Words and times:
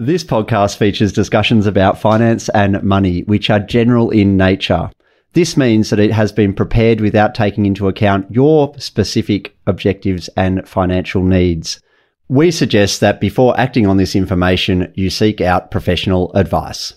This 0.00 0.22
podcast 0.22 0.76
features 0.76 1.12
discussions 1.12 1.66
about 1.66 1.98
finance 1.98 2.48
and 2.50 2.80
money, 2.84 3.22
which 3.22 3.50
are 3.50 3.58
general 3.58 4.10
in 4.10 4.36
nature. 4.36 4.92
This 5.32 5.56
means 5.56 5.90
that 5.90 5.98
it 5.98 6.12
has 6.12 6.30
been 6.30 6.54
prepared 6.54 7.00
without 7.00 7.34
taking 7.34 7.66
into 7.66 7.88
account 7.88 8.30
your 8.30 8.72
specific 8.78 9.56
objectives 9.66 10.30
and 10.36 10.66
financial 10.68 11.24
needs. 11.24 11.80
We 12.28 12.52
suggest 12.52 13.00
that 13.00 13.20
before 13.20 13.58
acting 13.58 13.88
on 13.88 13.96
this 13.96 14.14
information, 14.14 14.92
you 14.94 15.10
seek 15.10 15.40
out 15.40 15.72
professional 15.72 16.32
advice. 16.34 16.92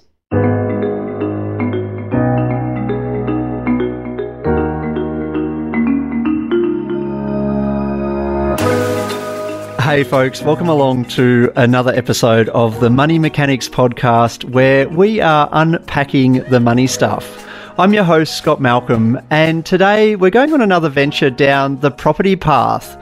Hey, 9.91 10.05
folks, 10.05 10.41
welcome 10.41 10.69
along 10.69 11.03
to 11.09 11.51
another 11.57 11.93
episode 11.93 12.47
of 12.47 12.79
the 12.79 12.89
Money 12.89 13.19
Mechanics 13.19 13.67
podcast 13.67 14.45
where 14.45 14.87
we 14.87 15.19
are 15.19 15.49
unpacking 15.51 16.45
the 16.45 16.61
money 16.61 16.87
stuff. 16.87 17.45
I'm 17.77 17.93
your 17.93 18.05
host, 18.05 18.37
Scott 18.37 18.61
Malcolm, 18.61 19.19
and 19.29 19.65
today 19.65 20.15
we're 20.15 20.31
going 20.31 20.53
on 20.53 20.61
another 20.61 20.87
venture 20.87 21.29
down 21.29 21.81
the 21.81 21.91
property 21.91 22.37
path. 22.37 22.95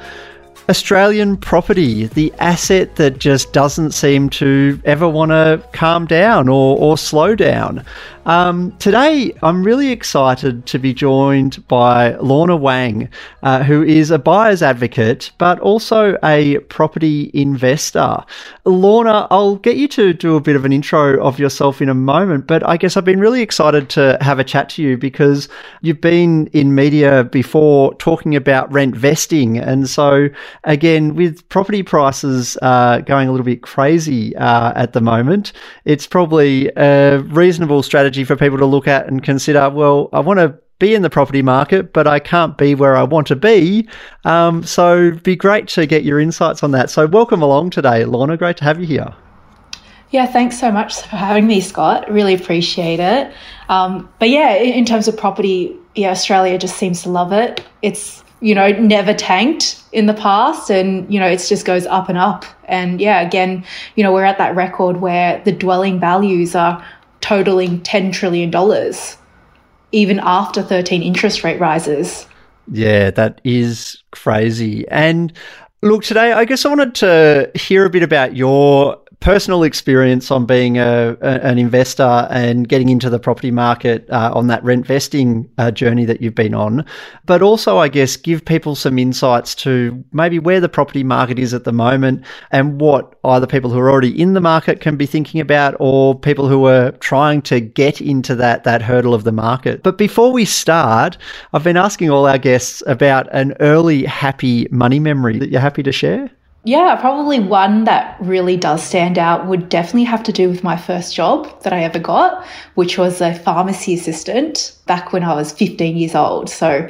Australian 0.70 1.36
property, 1.36 2.05
the 2.05 2.32
asset 2.38 2.96
that 2.98 3.18
just 3.18 3.52
doesn't 3.54 3.91
seem 3.91 4.30
to 4.30 4.80
ever 4.86 5.09
want 5.09 5.32
to 5.32 5.64
calm 5.73 6.05
down 6.05 6.48
or, 6.48 6.78
or 6.78 6.95
slow 6.95 7.36
down. 7.36 7.84
Um, 8.30 8.78
today, 8.78 9.34
I'm 9.42 9.64
really 9.64 9.92
excited 9.92 10.68
to 10.68 10.78
be 10.78 10.94
joined 10.94 11.68
by 11.68 12.16
Lorna 12.18 12.55
Wang, 12.55 13.09
uh, 13.42 13.64
who 13.64 13.82
is 13.82 14.12
a 14.12 14.20
buyer's 14.20 14.62
advocate, 14.62 15.32
but 15.40 15.59
also 15.62 16.16
a 16.23 16.59
property 16.59 17.31
investor. 17.34 18.23
Lorna, 18.66 19.26
I'll 19.31 19.56
get 19.56 19.78
you 19.78 19.88
to 19.88 20.14
do 20.14 20.36
a 20.36 20.42
bit 20.42 20.56
of 20.56 20.64
an 20.64 20.72
intro 20.72 21.20
of 21.23 21.40
yourself 21.40 21.81
in 21.81 21.90
a 21.90 21.95
moment, 21.95 22.45
but 22.45 22.62
I 22.67 22.78
guess 22.78 22.95
I've 22.95 23.06
been 23.06 23.20
really 23.20 23.42
excited 23.42 23.90
to 23.92 24.16
have 24.22 24.38
a 24.38 24.44
chat 24.44 24.70
to 24.72 24.84
you 24.84 24.95
because 24.95 25.50
you've 25.81 26.02
been 26.02 26.47
in 26.53 26.75
media 26.75 27.23
before 27.23 27.95
talking 27.95 28.36
about 28.36 28.72
rent 28.72 28.95
vesting. 28.95 29.58
And 29.58 29.90
so, 29.90 30.30
again, 30.64 31.16
with 31.16 31.48
property 31.50 31.84
prices 31.84 32.58
uh, 32.62 33.00
going 33.02 33.28
a 33.28 33.32
little 33.32 33.46
bit 33.46 33.62
crazy 33.62 34.36
uh, 34.36 34.74
at 34.76 34.94
the 34.94 35.02
moment, 35.02 35.54
it's 35.86 36.08
probably 36.08 36.72
a 36.76 37.20
reasonable 37.28 37.84
strategy 37.84 38.24
for 38.24 38.36
people 38.36 38.58
to 38.58 38.66
look 38.66 38.88
at 38.88 39.08
and 39.08 39.24
consider. 39.24 39.70
Well, 39.70 40.10
I 40.14 40.20
want 40.20 40.40
to 40.40 40.58
be 40.80 40.96
in 40.96 41.02
the 41.02 41.10
property 41.10 41.42
market, 41.42 41.94
but 41.94 42.08
I 42.08 42.20
can't 42.20 42.58
be 42.58 42.74
where 42.74 42.96
I 42.96 43.04
want 43.04 43.28
to 43.28 43.36
be. 43.36 43.88
Um, 44.24 44.64
so, 44.64 45.12
be 45.12 45.36
great 45.36 45.68
to 45.70 45.86
get 45.86 46.04
your 46.04 46.20
insights 46.20 46.64
on 46.64 46.72
that. 46.72 46.90
So, 46.90 47.06
welcome 47.06 47.42
along 47.42 47.72
today, 47.72 48.06
Lorna. 48.06 48.38
Great 48.38 48.58
to 48.58 48.64
have 48.64 48.80
you 48.80 48.88
here. 48.88 49.14
Yeah, 50.12 50.26
thanks 50.26 50.60
so 50.60 50.72
much 50.72 51.02
for 51.02 51.18
having 51.18 51.46
me, 51.46 51.62
Scott. 51.62 52.10
Really 52.10 52.34
appreciate 52.34 53.00
it. 53.00 53.32
Um, 53.68 54.10
but 54.18 54.30
yeah, 54.30 54.56
in 54.56 54.86
terms 54.86 55.08
of 55.08 55.16
property, 55.16 55.78
yeah, 55.94 56.10
Australia 56.10 56.58
just 56.58 56.78
seems 56.78 57.04
to 57.04 57.10
love 57.10 57.32
it. 57.32 57.64
It's 57.84 58.24
you 58.42 58.56
know 58.56 58.72
never 58.72 59.14
tanked 59.14 59.84
in 59.92 60.06
the 60.06 60.14
past, 60.14 60.70
and 60.70 61.12
you 61.12 61.20
know 61.20 61.28
it 61.28 61.38
just 61.48 61.66
goes 61.66 61.86
up 61.86 62.09
and 62.09 62.18
up. 62.18 62.46
And 62.66 63.02
yeah, 63.02 63.22
again, 63.22 63.66
you 63.96 64.04
know 64.04 64.14
we're 64.14 64.26
at 64.26 64.38
that 64.38 64.56
record 64.56 65.02
where 65.02 65.42
the 65.44 65.52
dwelling 65.52 66.00
values 66.00 66.56
are 66.56 66.86
totaling 67.22 67.81
$10 67.81 68.14
trillion, 68.14 68.94
even 69.92 70.20
after 70.20 70.64
13 70.64 71.04
interest 71.04 71.44
rate 71.44 71.59
rises. 71.59 72.26
Yeah, 72.72 73.12
that 73.12 73.42
is 73.44 74.04
crazy. 74.12 74.88
And 74.90 75.34
look, 75.81 76.03
today 76.03 76.34
I 76.34 76.46
guess 76.46 76.66
I 76.66 76.70
wanted 76.70 76.96
to 76.96 77.52
hear 77.56 77.86
a 77.86 77.90
bit 77.90 78.03
about 78.03 78.36
your 78.36 79.02
personal 79.20 79.64
experience 79.64 80.31
on 80.31 80.45
being 80.45 80.78
a, 80.78 81.17
a, 81.22 81.45
an 81.45 81.58
investor 81.58 82.28
and 82.30 82.70
getting 82.70 82.88
into 82.88 83.09
the 83.09 83.20
property 83.20 83.52
market 83.52 84.09
uh, 84.09 84.31
on 84.34 84.48
that 84.48 84.64
rent 84.64 84.86
vesting 84.86 85.50
uh, 85.58 85.70
journey 85.72 86.06
that 86.06 86.22
you've 86.22 86.36
been 86.36 86.53
on, 86.53 86.86
but 87.25 87.42
also, 87.42 87.78
I 87.78 87.90
guess, 87.90 88.16
give 88.16 88.46
people 88.46 88.75
some 88.75 88.97
insights 88.97 89.53
to 89.56 90.03
maybe 90.13 90.40
where 90.40 90.62
the 90.62 90.69
property 90.69 91.03
market 91.03 91.38
is 91.38 91.53
at 91.53 91.66
the 91.66 91.74
moment 91.74 92.24
and 92.52 92.80
what 92.80 93.16
either 93.25 93.46
people 93.46 93.69
who 93.69 93.80
are 93.80 93.91
already 93.91 94.19
in 94.19 94.34
the 94.34 94.41
market 94.41 94.80
can 94.80 94.96
be 94.96 95.06
thinking 95.06 95.41
about 95.41 95.75
or 95.80 96.18
people 96.18 96.47
who 96.47 96.66
are 96.66 96.91
trying 96.94 97.41
to 97.41 97.59
get 97.59 98.00
into 98.00 98.36
that, 98.36 98.63
that 98.63 98.81
hurdle 98.81 99.13
of 99.13 99.25
the 99.25 99.31
market. 99.34 99.84
But 99.84 99.97
before 99.97 100.31
we 100.31 100.46
start, 100.46 101.18
I've 101.51 101.63
been 101.63 101.78
asking 101.78 102.09
all 102.09 102.25
our 102.25 102.38
guests 102.38 102.81
about 102.88 103.28
an 103.34 103.53
early 103.59 104.06
happy 104.06 104.68
money 104.72 105.00
memory 105.00 105.40
that 105.40 105.50
you're 105.50 105.59
happy 105.59 105.84
to 105.84 105.91
share. 105.91 106.31
Yeah, 106.66 106.97
probably 107.00 107.40
one 107.40 107.86
that 107.86 108.18
really 108.20 108.58
does 108.58 108.84
stand 108.84 109.18
out 109.18 109.47
would 109.47 109.70
definitely 109.70 110.03
have 110.03 110.24
to 110.24 110.34
do 110.34 110.50
with 110.50 110.64
my 110.64 110.75
first 110.75 111.16
job 111.16 111.62
that 111.64 111.72
I 111.72 111.84
ever 111.84 112.00
got, 112.00 112.46
which 112.75 112.97
was 112.97 113.22
a 113.22 113.34
pharmacy 113.34 113.94
assistant 113.94 114.75
back 114.86 115.14
when 115.14 115.24
I 115.24 115.34
was 115.34 115.53
15 115.53 115.96
years 115.96 116.16
old. 116.16 116.50
So, 116.50 116.90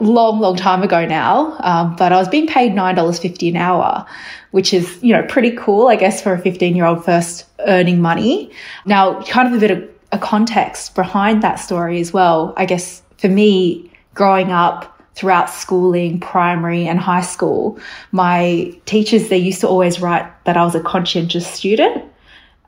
long, 0.00 0.40
long 0.40 0.56
time 0.56 0.82
ago 0.82 1.06
now. 1.06 1.56
Um, 1.60 1.96
but 1.96 2.12
I 2.12 2.16
was 2.18 2.28
being 2.28 2.46
paid 2.46 2.72
$9.50 2.72 3.50
an 3.50 3.56
hour, 3.56 4.06
which 4.50 4.72
is, 4.72 4.98
you 5.02 5.12
know, 5.12 5.22
pretty 5.24 5.52
cool, 5.52 5.88
I 5.88 5.96
guess, 5.96 6.22
for 6.22 6.34
a 6.34 6.38
15 6.38 6.76
year 6.76 6.84
old 6.84 7.04
first 7.04 7.46
earning 7.66 8.00
money. 8.00 8.50
Now, 8.86 9.22
kind 9.22 9.48
of 9.48 9.54
a 9.54 9.60
bit 9.60 9.70
of 9.70 9.88
a 10.12 10.18
context 10.18 10.94
behind 10.94 11.42
that 11.42 11.56
story 11.56 12.00
as 12.00 12.12
well. 12.12 12.54
I 12.56 12.64
guess 12.64 13.02
for 13.18 13.28
me, 13.28 13.90
growing 14.14 14.52
up, 14.52 14.97
throughout 15.18 15.50
schooling, 15.50 16.20
primary 16.20 16.86
and 16.86 17.00
high 17.00 17.22
school, 17.22 17.76
my 18.12 18.72
teachers, 18.86 19.28
they 19.28 19.36
used 19.36 19.60
to 19.60 19.66
always 19.66 20.00
write 20.00 20.24
that 20.44 20.56
I 20.56 20.62
was 20.62 20.76
a 20.76 20.80
conscientious 20.80 21.44
student. 21.44 22.04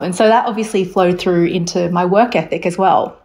And 0.01 0.13
so 0.13 0.27
that 0.27 0.45
obviously 0.45 0.83
flowed 0.83 1.17
through 1.17 1.45
into 1.45 1.89
my 1.91 2.03
work 2.03 2.35
ethic 2.35 2.65
as 2.65 2.77
well. 2.77 3.17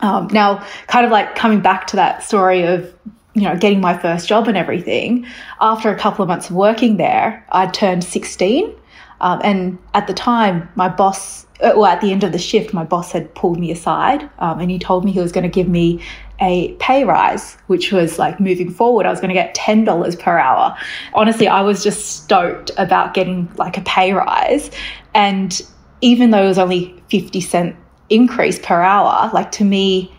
Um, 0.00 0.28
now, 0.32 0.62
kind 0.86 1.06
of 1.06 1.10
like 1.10 1.34
coming 1.34 1.60
back 1.60 1.86
to 1.88 1.96
that 1.96 2.22
story 2.22 2.64
of, 2.64 2.94
you 3.34 3.42
know, 3.42 3.56
getting 3.56 3.80
my 3.80 3.96
first 3.96 4.28
job 4.28 4.48
and 4.48 4.56
everything, 4.56 5.26
after 5.62 5.90
a 5.90 5.96
couple 5.96 6.22
of 6.22 6.28
months 6.28 6.50
of 6.50 6.56
working 6.56 6.98
there, 6.98 7.46
I 7.50 7.68
turned 7.68 8.04
16. 8.04 8.74
Um, 9.22 9.40
and 9.42 9.78
at 9.94 10.06
the 10.06 10.14
time, 10.14 10.68
my 10.74 10.90
boss, 10.90 11.46
uh, 11.62 11.72
well, 11.74 11.86
at 11.86 12.02
the 12.02 12.12
end 12.12 12.22
of 12.22 12.32
the 12.32 12.38
shift, 12.38 12.74
my 12.74 12.84
boss 12.84 13.12
had 13.12 13.34
pulled 13.34 13.58
me 13.58 13.70
aside 13.70 14.28
um, 14.40 14.60
and 14.60 14.70
he 14.70 14.78
told 14.78 15.06
me 15.06 15.10
he 15.10 15.20
was 15.20 15.32
going 15.32 15.44
to 15.44 15.48
give 15.48 15.68
me 15.68 16.02
a 16.40 16.72
pay 16.74 17.04
rise, 17.04 17.56
which 17.66 17.92
was 17.92 18.18
like 18.18 18.38
moving 18.38 18.70
forward, 18.70 19.06
I 19.06 19.10
was 19.10 19.20
going 19.20 19.28
to 19.28 19.34
get 19.34 19.54
$10 19.54 20.18
per 20.18 20.38
hour. 20.38 20.76
Honestly, 21.14 21.48
I 21.48 21.62
was 21.62 21.82
just 21.82 22.22
stoked 22.22 22.70
about 22.76 23.14
getting 23.14 23.52
like 23.56 23.76
a 23.76 23.80
pay 23.82 24.12
rise. 24.12 24.70
And 25.14 25.60
even 26.00 26.30
though 26.30 26.44
it 26.44 26.48
was 26.48 26.58
only 26.58 27.02
50 27.10 27.40
cent 27.40 27.76
increase 28.08 28.58
per 28.58 28.80
hour, 28.80 29.30
like 29.32 29.50
to 29.52 29.64
me, 29.64 30.14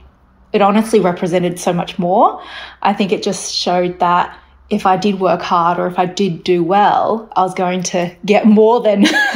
it 0.51 0.61
honestly 0.61 0.99
represented 0.99 1.59
so 1.59 1.71
much 1.71 1.97
more. 1.99 2.41
I 2.81 2.93
think 2.93 3.11
it 3.11 3.23
just 3.23 3.53
showed 3.53 3.99
that 3.99 4.37
if 4.69 4.85
I 4.85 4.97
did 4.97 5.19
work 5.19 5.41
hard 5.41 5.79
or 5.79 5.87
if 5.87 5.97
I 5.97 6.05
did 6.05 6.43
do 6.43 6.63
well, 6.63 7.31
I 7.35 7.41
was 7.41 7.53
going 7.53 7.81
to 7.83 8.15
get 8.25 8.45
more 8.45 8.81
than, 8.81 9.03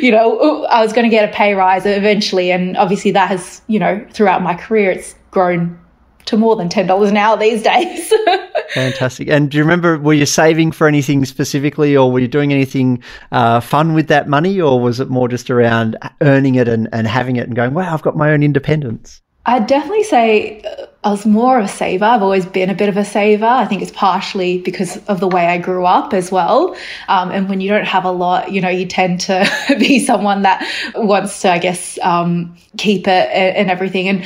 you 0.00 0.10
know, 0.10 0.64
I 0.64 0.82
was 0.82 0.92
going 0.92 1.04
to 1.04 1.10
get 1.10 1.28
a 1.28 1.32
pay 1.32 1.54
rise 1.54 1.86
eventually. 1.86 2.50
And 2.50 2.76
obviously 2.76 3.12
that 3.12 3.28
has, 3.28 3.62
you 3.68 3.78
know, 3.78 4.04
throughout 4.12 4.42
my 4.42 4.54
career, 4.54 4.90
it's 4.90 5.14
grown 5.30 5.78
to 6.26 6.36
more 6.36 6.56
than 6.56 6.68
$10 6.68 7.08
an 7.08 7.16
hour 7.16 7.36
these 7.36 7.62
days. 7.62 8.12
Fantastic. 8.74 9.28
And 9.28 9.50
do 9.50 9.58
you 9.58 9.64
remember, 9.64 9.98
were 9.98 10.14
you 10.14 10.26
saving 10.26 10.72
for 10.72 10.86
anything 10.86 11.24
specifically 11.24 11.96
or 11.96 12.10
were 12.10 12.20
you 12.20 12.28
doing 12.28 12.52
anything 12.52 13.02
uh, 13.30 13.60
fun 13.60 13.94
with 13.94 14.08
that 14.08 14.28
money 14.28 14.60
or 14.60 14.80
was 14.80 15.00
it 15.00 15.08
more 15.10 15.28
just 15.28 15.50
around 15.50 15.96
earning 16.20 16.54
it 16.54 16.68
and, 16.68 16.88
and 16.92 17.06
having 17.06 17.36
it 17.36 17.46
and 17.46 17.56
going, 17.56 17.74
wow, 17.74 17.92
I've 17.92 18.02
got 18.02 18.16
my 18.16 18.30
own 18.30 18.42
independence? 18.42 19.20
I'd 19.44 19.66
definitely 19.66 20.04
say 20.04 20.60
uh, 20.60 20.86
I 21.02 21.10
was 21.10 21.26
more 21.26 21.58
of 21.58 21.64
a 21.64 21.68
saver. 21.68 22.04
I've 22.04 22.22
always 22.22 22.46
been 22.46 22.70
a 22.70 22.74
bit 22.74 22.88
of 22.88 22.96
a 22.96 23.04
saver. 23.04 23.44
I 23.44 23.66
think 23.66 23.82
it's 23.82 23.90
partially 23.90 24.58
because 24.58 24.98
of 25.08 25.18
the 25.18 25.26
way 25.26 25.46
I 25.46 25.58
grew 25.58 25.84
up 25.84 26.14
as 26.14 26.30
well. 26.30 26.76
Um, 27.08 27.32
and 27.32 27.48
when 27.48 27.60
you 27.60 27.68
don't 27.68 27.84
have 27.84 28.04
a 28.04 28.12
lot, 28.12 28.52
you 28.52 28.60
know, 28.60 28.68
you 28.68 28.86
tend 28.86 29.20
to 29.22 29.44
be 29.80 29.98
someone 29.98 30.42
that 30.42 30.64
wants 30.94 31.40
to, 31.42 31.50
I 31.50 31.58
guess, 31.58 31.98
um, 32.02 32.56
keep 32.78 33.08
it 33.08 33.28
and 33.32 33.68
everything. 33.68 34.24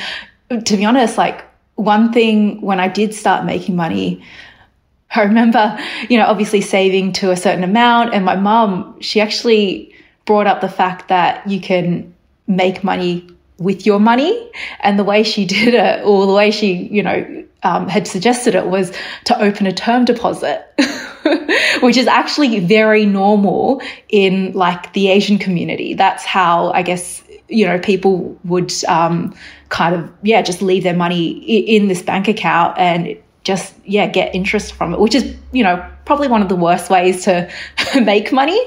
And 0.51 0.67
to 0.67 0.77
be 0.77 0.85
honest, 0.85 1.17
like 1.17 1.45
one 1.77 2.13
thing 2.13 2.61
when 2.61 2.81
I 2.81 2.89
did 2.89 3.15
start 3.15 3.45
making 3.45 3.77
money, 3.77 4.23
I 5.15 5.23
remember, 5.23 5.79
you 6.09 6.19
know, 6.19 6.27
obviously 6.27 6.61
saving 6.61 7.13
to 7.15 7.31
a 7.31 7.37
certain 7.37 7.65
amount. 7.65 8.13
And 8.13 8.25
my 8.25 8.37
mum, 8.37 9.01
she 9.01 9.21
actually 9.21 9.95
brought 10.25 10.47
up 10.47 10.61
the 10.61 10.69
fact 10.69 11.09
that 11.09 11.47
you 11.49 11.61
can 11.61 12.13
make 12.47 12.83
money 12.83 13.27
with 13.59 13.87
your 13.87 14.01
money. 14.01 14.51
And 14.81 14.99
the 14.99 15.05
way 15.05 15.23
she 15.23 15.45
did 15.57 15.75
it, 15.75 16.05
or 16.05 16.27
the 16.27 16.33
way 16.33 16.51
she, 16.51 16.75
you 16.75 17.03
know, 17.03 17.45
um, 17.63 17.89
had 17.89 18.07
suggested 18.07 18.55
it 18.55 18.67
was 18.67 18.93
to 19.25 19.41
open 19.41 19.67
a 19.67 19.73
term 19.73 20.05
deposit, 20.05 20.65
which 21.81 21.97
is 21.97 22.07
actually 22.07 22.61
very 22.61 23.07
normal 23.07 23.83
in 24.09 24.53
like 24.53 24.93
the 24.93 25.09
Asian 25.09 25.39
community. 25.39 25.95
That's 25.95 26.25
how 26.25 26.71
I 26.73 26.83
guess 26.83 27.23
you 27.49 27.67
know, 27.67 27.79
people 27.79 28.39
would 28.45 28.73
um, 28.89 29.35
kind 29.69 29.95
of, 29.95 30.13
yeah, 30.23 30.43
just 30.43 30.63
leave 30.63 30.83
their 30.83 30.97
money 30.97 31.31
in 31.31 31.89
this 31.89 32.03
bank 32.03 32.29
account 32.29 32.77
and 32.79 33.17
just, 33.45 33.75
yeah, 33.85 34.07
get 34.07 34.35
interest 34.35 34.73
from 34.73 34.93
it, 34.93 35.01
which 35.01 35.15
is, 35.15 35.37
you 35.53 35.63
know, 35.63 35.89
probably 36.07 36.29
one 36.29 36.41
of 36.41 36.49
the 36.49 36.57
worst 36.57 36.89
ways 36.89 37.25
to 37.25 37.53
make 38.03 38.33
money. 38.33 38.59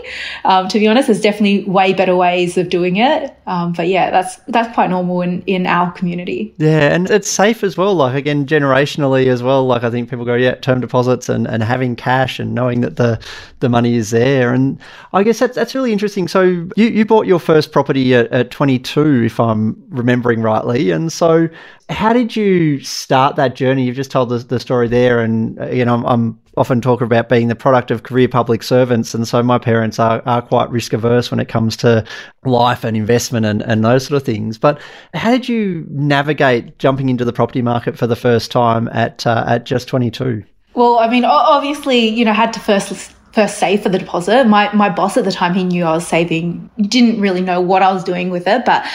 Um, 0.46 0.68
to 0.68 0.78
be 0.78 0.88
honest, 0.88 1.08
there's 1.08 1.22
definitely 1.22 1.64
way 1.64 1.94
better 1.94 2.16
ways 2.16 2.58
of 2.58 2.70
doing 2.70 2.98
it. 2.98 3.36
Um, 3.48 3.74
but 3.74 3.88
yeah, 3.88 4.12
that's 4.12 4.36
that's 4.48 4.72
quite 4.76 4.92
normal 4.92 5.22
in, 5.22 5.42
in 5.48 5.66
our 5.66 5.92
community. 5.94 6.54
Yeah, 6.58 6.94
and 6.94 7.10
it's 7.10 7.28
safe 7.28 7.64
as 7.64 7.78
well. 7.78 7.96
Like 7.96 8.14
again, 8.14 8.46
generationally 8.46 9.28
as 9.28 9.42
well. 9.42 9.66
Like 9.66 9.84
I 9.84 9.90
think 9.90 10.10
people 10.10 10.26
go, 10.26 10.36
yeah, 10.36 10.56
term 10.56 10.82
deposits 10.82 11.30
and, 11.30 11.48
and 11.48 11.64
having 11.64 11.96
cash 11.96 12.40
and 12.40 12.54
knowing 12.54 12.82
that 12.82 12.98
the 12.98 13.20
the 13.60 13.70
money 13.70 13.96
is 13.96 14.12
there. 14.12 14.54
And 14.54 14.78
I 15.14 15.24
guess 15.24 15.40
that's 15.40 15.56
that's 15.56 15.74
really 15.74 15.92
interesting. 15.92 16.28
So 16.28 16.44
you, 16.44 16.70
you 16.76 17.06
bought 17.06 17.26
your 17.26 17.40
first 17.40 17.72
property 17.72 18.14
at, 18.14 18.32
at 18.32 18.52
22, 18.52 19.24
if 19.24 19.40
I'm 19.40 19.82
remembering 19.90 20.42
rightly. 20.42 20.92
And 20.92 21.12
so 21.12 21.50
how 21.90 22.14
did 22.14 22.36
you 22.36 22.80
start 22.82 23.36
that 23.38 23.56
journey? 23.56 23.86
You've 23.86 23.96
just 23.96 24.12
told 24.12 24.30
the, 24.30 24.38
the 24.38 24.60
story 24.60 24.88
there, 24.88 25.22
and 25.22 25.58
you 25.76 25.86
know 25.86 25.96
I'm, 25.96 26.06
I'm 26.06 26.40
often 26.60 26.82
talk 26.82 27.00
about 27.00 27.30
being 27.30 27.48
the 27.48 27.56
product 27.56 27.90
of 27.90 28.04
career 28.04 28.28
public 28.28 28.62
servants. 28.62 29.14
And 29.14 29.26
so 29.26 29.42
my 29.42 29.58
parents 29.58 29.98
are, 29.98 30.22
are 30.26 30.42
quite 30.42 30.70
risk 30.70 30.92
averse 30.92 31.32
when 31.32 31.40
it 31.40 31.48
comes 31.48 31.78
to 31.78 32.04
life 32.44 32.84
and 32.84 32.98
investment 32.98 33.46
and, 33.46 33.62
and 33.62 33.84
those 33.84 34.06
sort 34.06 34.22
of 34.22 34.26
things. 34.26 34.58
But 34.58 34.80
how 35.14 35.32
did 35.32 35.48
you 35.48 35.88
navigate 35.90 36.78
jumping 36.78 37.08
into 37.08 37.24
the 37.24 37.32
property 37.32 37.62
market 37.62 37.98
for 37.98 38.08
the 38.08 38.16
first 38.16 38.52
time 38.52 38.90
at, 38.90 39.26
uh, 39.26 39.46
at 39.48 39.66
just 39.66 39.88
22? 39.88 40.44
Well, 40.74 41.00
I 41.00 41.10
mean, 41.10 41.24
obviously, 41.24 42.10
you 42.10 42.26
know, 42.26 42.34
had 42.34 42.52
to 42.54 42.60
first 42.60 43.16
first 43.32 43.58
save 43.58 43.84
for 43.84 43.90
the 43.90 44.00
deposit. 44.00 44.46
My 44.48 44.74
my 44.74 44.90
boss 44.90 45.18
at 45.18 45.26
the 45.26 45.32
time 45.32 45.54
he 45.54 45.64
knew 45.64 45.84
I 45.84 45.92
was 45.92 46.08
saving, 46.08 46.70
didn't 46.82 47.22
really 47.22 47.42
know 47.42 47.62
what 47.62 47.82
I 47.82 47.92
was 47.92 48.04
doing 48.04 48.30
with 48.30 48.48
it, 48.48 48.66
but 48.66 48.86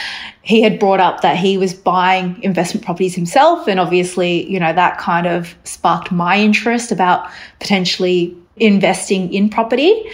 he 0.43 0.63
had 0.63 0.79
brought 0.79 1.01
up 1.01 1.23
that 1.23 1.37
he 1.37 1.57
was 1.57 1.73
buying 1.73 2.43
investment 2.43 2.85
properties 2.85 3.15
himself 3.15 3.67
and 3.67 3.81
obviously, 3.81 4.51
you 4.51 4.61
know, 4.61 4.73
that 4.73 4.99
kind 4.99 5.27
of 5.27 5.55
sparked 5.65 6.13
my 6.13 6.39
interest 6.39 6.93
about 6.93 7.31
potentially 7.61 8.37
investing 8.57 9.33
in 9.33 9.49
property. 9.49 10.05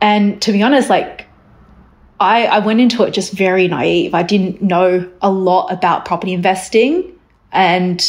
And 0.00 0.40
to 0.42 0.52
be 0.52 0.62
honest, 0.62 0.90
like 0.90 1.26
I, 2.20 2.46
I 2.46 2.58
went 2.60 2.80
into 2.80 3.02
it 3.02 3.12
just 3.12 3.32
very 3.32 3.66
naive. 3.66 4.14
I 4.14 4.22
didn't 4.22 4.62
know 4.62 5.10
a 5.22 5.30
lot 5.30 5.72
about 5.72 6.04
property 6.04 6.32
investing. 6.32 7.12
And 7.50 8.00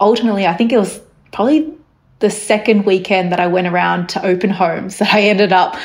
ultimately, 0.00 0.46
I 0.46 0.54
think 0.54 0.72
it 0.72 0.78
was 0.78 1.00
probably 1.32 1.75
the 2.18 2.30
second 2.30 2.86
weekend 2.86 3.32
that 3.32 3.40
I 3.40 3.46
went 3.46 3.66
around 3.66 4.08
to 4.10 4.24
open 4.24 4.50
homes 4.50 4.98
that 4.98 5.12
I 5.12 5.22
ended 5.22 5.52
up 5.52 5.76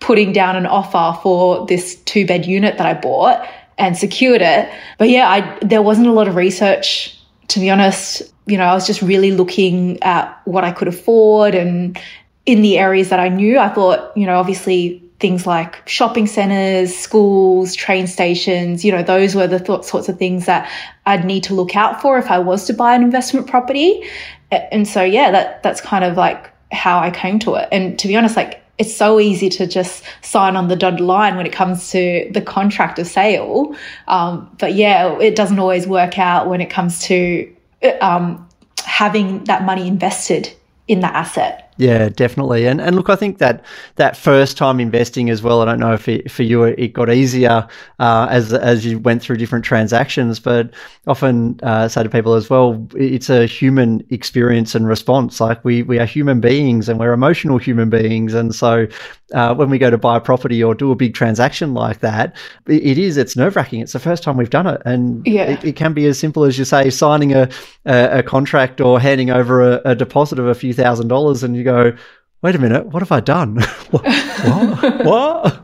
putting 0.00 0.32
down 0.32 0.56
an 0.56 0.66
offer 0.66 1.18
for 1.22 1.66
this 1.66 1.96
two 2.02 2.26
bed 2.26 2.46
unit 2.46 2.78
that 2.78 2.86
I 2.86 2.94
bought 2.94 3.46
and 3.78 3.96
secured 3.96 4.42
it. 4.42 4.70
But 4.98 5.08
yeah, 5.08 5.28
I, 5.28 5.58
there 5.60 5.82
wasn't 5.82 6.08
a 6.08 6.12
lot 6.12 6.28
of 6.28 6.36
research, 6.36 7.16
to 7.48 7.60
be 7.60 7.70
honest. 7.70 8.22
You 8.46 8.58
know, 8.58 8.64
I 8.64 8.74
was 8.74 8.86
just 8.86 9.02
really 9.02 9.32
looking 9.32 10.02
at 10.02 10.40
what 10.44 10.64
I 10.64 10.72
could 10.72 10.88
afford 10.88 11.54
and 11.54 11.98
in 12.46 12.62
the 12.62 12.78
areas 12.78 13.10
that 13.10 13.20
I 13.20 13.28
knew. 13.28 13.58
I 13.58 13.68
thought, 13.68 14.16
you 14.16 14.26
know, 14.26 14.38
obviously 14.38 15.02
things 15.20 15.46
like 15.46 15.86
shopping 15.88 16.26
centers, 16.26 16.96
schools, 16.96 17.74
train 17.74 18.06
stations, 18.06 18.84
you 18.84 18.92
know, 18.92 19.02
those 19.02 19.34
were 19.34 19.48
the 19.48 19.58
th- 19.58 19.82
sorts 19.82 20.08
of 20.08 20.16
things 20.16 20.46
that 20.46 20.70
I'd 21.06 21.24
need 21.24 21.42
to 21.44 21.54
look 21.54 21.74
out 21.74 22.00
for 22.00 22.18
if 22.18 22.30
I 22.30 22.38
was 22.38 22.66
to 22.66 22.72
buy 22.72 22.94
an 22.94 23.02
investment 23.02 23.48
property 23.48 24.08
and 24.50 24.86
so 24.86 25.02
yeah, 25.02 25.30
that 25.30 25.62
that's 25.62 25.80
kind 25.80 26.04
of 26.04 26.16
like 26.16 26.50
how 26.72 26.98
I 26.98 27.10
came 27.10 27.38
to 27.40 27.54
it. 27.54 27.68
And 27.72 27.98
to 27.98 28.08
be 28.08 28.16
honest, 28.16 28.36
like 28.36 28.62
it's 28.78 28.94
so 28.94 29.18
easy 29.18 29.48
to 29.48 29.66
just 29.66 30.04
sign 30.22 30.54
on 30.56 30.68
the 30.68 30.76
dotted 30.76 31.00
line 31.00 31.36
when 31.36 31.46
it 31.46 31.52
comes 31.52 31.90
to 31.90 32.30
the 32.32 32.40
contract 32.40 32.98
of 32.98 33.06
sale. 33.08 33.74
Um, 34.06 34.54
but 34.58 34.74
yeah, 34.74 35.18
it 35.18 35.34
doesn't 35.34 35.58
always 35.58 35.86
work 35.86 36.18
out 36.18 36.48
when 36.48 36.60
it 36.60 36.70
comes 36.70 37.02
to 37.02 37.52
um, 38.00 38.48
having 38.84 39.44
that 39.44 39.64
money 39.64 39.88
invested 39.88 40.52
in 40.86 41.00
the 41.00 41.08
asset. 41.08 41.67
Yeah, 41.78 42.08
definitely. 42.08 42.66
And 42.66 42.80
and 42.80 42.96
look, 42.96 43.08
I 43.08 43.14
think 43.14 43.38
that 43.38 43.64
that 43.96 44.16
first 44.16 44.56
time 44.56 44.80
investing 44.80 45.30
as 45.30 45.42
well. 45.42 45.62
I 45.62 45.64
don't 45.64 45.78
know 45.78 45.92
if 45.92 46.08
it, 46.08 46.28
for 46.28 46.42
you 46.42 46.64
it 46.64 46.92
got 46.92 47.08
easier 47.08 47.68
uh, 48.00 48.26
as 48.28 48.52
as 48.52 48.84
you 48.84 48.98
went 48.98 49.22
through 49.22 49.36
different 49.36 49.64
transactions, 49.64 50.40
but 50.40 50.70
often 51.06 51.60
uh, 51.62 51.86
say 51.86 52.02
to 52.02 52.08
people 52.08 52.34
as 52.34 52.50
well, 52.50 52.84
it's 52.96 53.30
a 53.30 53.46
human 53.46 54.04
experience 54.10 54.74
and 54.74 54.88
response. 54.88 55.40
Like 55.40 55.64
we 55.64 55.84
we 55.84 56.00
are 56.00 56.04
human 56.04 56.40
beings 56.40 56.88
and 56.88 56.98
we're 56.98 57.12
emotional 57.12 57.58
human 57.58 57.90
beings, 57.90 58.34
and 58.34 58.52
so 58.52 58.88
uh, 59.32 59.54
when 59.54 59.70
we 59.70 59.78
go 59.78 59.88
to 59.88 59.98
buy 59.98 60.16
a 60.16 60.20
property 60.20 60.62
or 60.62 60.74
do 60.74 60.90
a 60.90 60.96
big 60.96 61.14
transaction 61.14 61.74
like 61.74 62.00
that, 62.00 62.34
it, 62.66 62.84
it 62.84 62.98
is 62.98 63.16
it's 63.16 63.36
nerve 63.36 63.54
wracking. 63.54 63.80
It's 63.80 63.92
the 63.92 64.00
first 64.00 64.24
time 64.24 64.36
we've 64.36 64.50
done 64.50 64.66
it, 64.66 64.82
and 64.84 65.24
yeah. 65.26 65.44
it, 65.44 65.64
it, 65.64 65.76
can 65.76 65.92
be 65.92 66.06
as 66.06 66.18
simple 66.18 66.42
as 66.42 66.58
you 66.58 66.64
say 66.64 66.90
signing 66.90 67.34
a 67.34 67.48
a, 67.86 68.18
a 68.18 68.22
contract 68.24 68.80
or 68.80 68.98
handing 68.98 69.30
over 69.30 69.62
a, 69.62 69.80
a 69.84 69.94
deposit 69.94 70.40
of 70.40 70.46
a 70.46 70.54
few 70.56 70.74
thousand 70.74 71.06
dollars, 71.06 71.44
and 71.44 71.54
you 71.54 71.67
go, 71.68 71.96
wait 72.42 72.54
a 72.54 72.58
minute, 72.58 72.86
what 72.86 73.02
have 73.02 73.12
I 73.12 73.20
done? 73.20 73.56
what? 73.90 74.04
what? 74.44 75.04
what? 75.04 75.62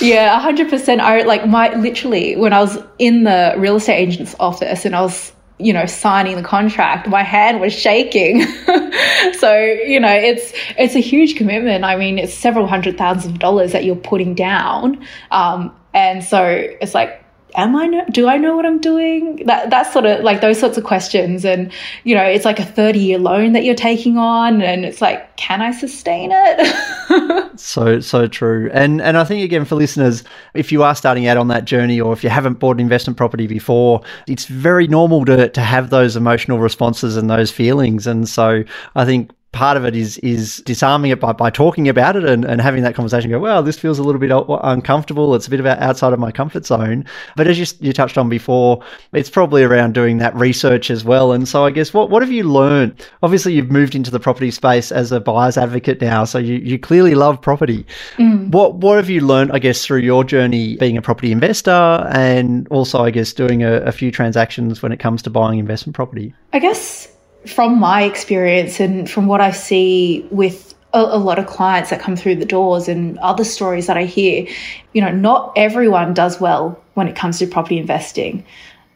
Yeah, 0.00 0.38
hundred 0.40 0.68
percent. 0.68 1.00
I 1.00 1.22
like 1.22 1.46
my 1.46 1.74
literally 1.76 2.36
when 2.36 2.52
I 2.52 2.60
was 2.60 2.78
in 2.98 3.24
the 3.24 3.54
real 3.56 3.76
estate 3.76 3.96
agent's 3.96 4.34
office 4.40 4.84
and 4.84 4.94
I 4.94 5.02
was 5.02 5.32
you 5.58 5.72
know 5.72 5.86
signing 5.86 6.36
the 6.36 6.42
contract 6.42 7.06
my 7.06 7.22
hand 7.22 7.60
was 7.60 7.72
shaking 7.72 8.42
so 9.38 9.54
you 9.54 10.00
know 10.00 10.12
it's 10.12 10.52
it's 10.76 10.96
a 10.96 10.98
huge 10.98 11.36
commitment 11.36 11.84
i 11.84 11.94
mean 11.94 12.18
it's 12.18 12.34
several 12.34 12.66
hundred 12.66 12.98
thousands 12.98 13.26
of 13.26 13.38
dollars 13.38 13.70
that 13.70 13.84
you're 13.84 13.94
putting 13.94 14.34
down 14.34 15.06
um, 15.30 15.70
and 15.94 16.24
so 16.24 16.44
it's 16.80 16.94
like 16.94 17.21
am 17.54 17.76
I 17.76 17.86
know, 17.86 18.04
do 18.10 18.28
I 18.28 18.36
know 18.36 18.56
what 18.56 18.66
I'm 18.66 18.80
doing? 18.80 19.44
That 19.46 19.70
that's 19.70 19.92
sort 19.92 20.06
of 20.06 20.22
like 20.22 20.40
those 20.40 20.58
sorts 20.58 20.78
of 20.78 20.84
questions. 20.84 21.44
And, 21.44 21.72
you 22.04 22.14
know, 22.14 22.22
it's 22.22 22.44
like 22.44 22.58
a 22.58 22.64
30 22.64 22.98
year 22.98 23.18
loan 23.18 23.52
that 23.52 23.64
you're 23.64 23.74
taking 23.74 24.18
on 24.18 24.62
and 24.62 24.84
it's 24.84 25.00
like, 25.00 25.36
can 25.36 25.62
I 25.62 25.72
sustain 25.72 26.30
it? 26.32 27.58
so, 27.60 28.00
so 28.00 28.26
true. 28.26 28.70
And, 28.72 29.00
and 29.00 29.16
I 29.16 29.24
think 29.24 29.44
again, 29.44 29.64
for 29.64 29.76
listeners, 29.76 30.24
if 30.54 30.72
you 30.72 30.82
are 30.82 30.94
starting 30.94 31.26
out 31.26 31.36
on 31.36 31.48
that 31.48 31.64
journey 31.64 32.00
or 32.00 32.12
if 32.12 32.24
you 32.24 32.30
haven't 32.30 32.58
bought 32.58 32.76
an 32.76 32.80
investment 32.80 33.16
property 33.16 33.46
before, 33.46 34.02
it's 34.26 34.46
very 34.46 34.86
normal 34.86 35.24
to, 35.26 35.48
to 35.48 35.60
have 35.60 35.90
those 35.90 36.16
emotional 36.16 36.58
responses 36.58 37.16
and 37.16 37.30
those 37.30 37.50
feelings. 37.50 38.06
And 38.06 38.28
so 38.28 38.64
I 38.94 39.04
think 39.04 39.30
part 39.52 39.76
of 39.76 39.84
it 39.84 39.94
is 39.94 40.18
is 40.18 40.58
disarming 40.64 41.10
it 41.10 41.20
by, 41.20 41.32
by 41.32 41.50
talking 41.50 41.88
about 41.88 42.16
it 42.16 42.24
and, 42.24 42.44
and 42.44 42.60
having 42.60 42.82
that 42.82 42.94
conversation 42.94 43.30
go 43.30 43.38
well 43.38 43.62
this 43.62 43.78
feels 43.78 43.98
a 43.98 44.02
little 44.02 44.20
bit 44.20 44.30
uncomfortable. 44.64 45.34
It's 45.34 45.46
a 45.46 45.50
bit 45.50 45.60
about 45.60 45.78
outside 45.78 46.12
of 46.12 46.18
my 46.18 46.32
comfort 46.32 46.66
zone. 46.66 47.04
But 47.36 47.46
as 47.46 47.58
you, 47.58 47.66
you 47.80 47.92
touched 47.92 48.18
on 48.18 48.28
before 48.28 48.82
it's 49.12 49.30
probably 49.30 49.62
around 49.62 49.94
doing 49.94 50.18
that 50.18 50.34
research 50.34 50.90
as 50.90 51.04
well. 51.04 51.32
And 51.32 51.46
so 51.46 51.64
i 51.64 51.70
guess 51.70 51.92
what, 51.92 52.10
what 52.10 52.22
have 52.22 52.32
you 52.32 52.44
learned? 52.44 53.06
Obviously 53.22 53.52
you've 53.52 53.70
moved 53.70 53.94
into 53.94 54.10
the 54.10 54.20
property 54.20 54.50
space 54.50 54.90
as 54.90 55.12
a 55.12 55.20
buyer's 55.20 55.56
advocate 55.56 56.00
now 56.00 56.24
so 56.24 56.38
you, 56.38 56.54
you 56.54 56.78
clearly 56.78 57.14
love 57.14 57.40
property. 57.40 57.86
Mm. 58.16 58.50
what 58.50 58.74
what 58.76 58.96
have 58.96 59.08
you 59.08 59.20
learned 59.20 59.52
i 59.52 59.58
guess 59.58 59.84
through 59.84 60.00
your 60.00 60.24
journey 60.24 60.76
being 60.76 60.96
a 60.96 61.02
property 61.02 61.32
investor 61.32 62.06
and 62.12 62.68
also 62.68 63.02
i 63.02 63.10
guess 63.10 63.32
doing 63.32 63.62
a, 63.62 63.76
a 63.82 63.92
few 63.92 64.10
transactions 64.10 64.82
when 64.82 64.92
it 64.92 64.98
comes 64.98 65.22
to 65.22 65.30
buying 65.30 65.58
investment 65.58 65.94
property? 65.94 66.34
I 66.52 66.58
guess 66.58 67.08
from 67.46 67.78
my 67.78 68.02
experience 68.02 68.80
and 68.80 69.10
from 69.10 69.26
what 69.26 69.40
I 69.40 69.50
see 69.50 70.26
with 70.30 70.74
a, 70.92 71.00
a, 71.00 71.18
lot 71.18 71.38
of 71.38 71.46
clients 71.46 71.90
that 71.90 72.00
come 72.00 72.16
through 72.16 72.36
the 72.36 72.44
doors 72.44 72.88
and 72.88 73.18
other 73.18 73.44
stories 73.44 73.86
that 73.86 73.96
I 73.96 74.04
hear, 74.04 74.46
you 74.92 75.00
know, 75.00 75.10
not 75.10 75.52
everyone 75.56 76.14
does 76.14 76.40
well 76.40 76.80
when 76.94 77.08
it 77.08 77.16
comes 77.16 77.38
to 77.38 77.46
property 77.46 77.78
investing. 77.78 78.44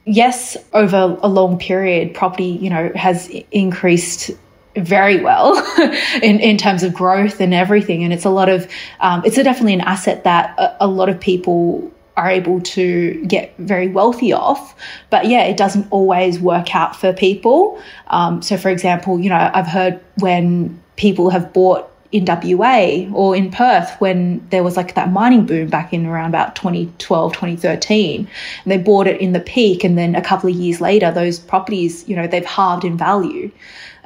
Yes, 0.05 0.57
over 0.73 1.19
a 1.21 1.29
long 1.29 1.59
period, 1.59 2.15
property, 2.15 2.45
you 2.45 2.71
know, 2.71 2.93
has 2.95 3.29
increased 3.51 4.31
very 4.77 5.21
well 5.23 5.57
in, 6.23 6.39
in 6.39 6.59
terms 6.59 6.83
of 6.83 6.95
growth 6.95 7.41
and 7.41 7.55
everything. 7.55 8.05
And 8.05 8.13
it's 8.13 8.25
a 8.25 8.31
lot 8.31 8.49
of, 8.49 8.71
um, 9.01 9.23
it's 9.25 9.39
a 9.39 9.43
definitely 9.43 9.75
an 9.75 9.81
asset 9.81 10.25
that 10.25 10.57
a, 10.59 10.85
a 10.85 10.87
lot 10.87 11.09
of 11.09 11.19
people 11.19 11.91
are 12.17 12.31
able 12.31 12.61
to 12.61 13.23
get 13.27 13.55
very 13.59 13.89
wealthy 13.89 14.33
off. 14.33 14.75
But 15.11 15.27
yeah, 15.27 15.45
it 15.45 15.57
doesn't 15.57 15.87
always 15.91 16.41
work 16.41 16.75
out 16.75 16.97
for 16.97 17.13
people. 17.13 17.81
Um, 18.09 18.43
so, 18.43 18.57
for 18.57 18.71
example, 18.71 19.21
you 19.21 19.29
know, 19.29 19.51
I've 19.53 19.67
heard 19.67 20.01
when 20.19 20.81
people 20.97 21.31
have 21.31 21.53
bought 21.53 21.91
in 22.13 22.25
WA 22.25 23.07
or 23.13 23.37
in 23.37 23.51
Perth 23.51 23.95
when 23.99 24.47
there 24.51 24.63
was 24.63 24.77
like 24.77 24.95
that 24.95 25.11
mining 25.11 25.45
boom 25.45 25.69
back 25.69 25.93
in 25.93 26.07
around 26.07 26.31
about 26.31 26.57
2012, 26.57 27.33
2013. 27.33 28.29
And 28.65 28.73
they 28.73 28.79
bought 28.79 29.07
it 29.07 29.21
in 29.21 29.33
the 29.33 29.41
peak. 29.41 29.85
And 29.85 29.99
then 29.99 30.15
a 30.15 30.23
couple 30.23 30.49
of 30.49 30.57
years 30.57 30.81
later, 30.81 31.11
those 31.11 31.39
properties, 31.39 32.09
you 32.09 32.17
know, 32.17 32.27
they've 32.27 32.45
halved 32.45 32.85
in 32.85 32.97
value. 32.97 33.51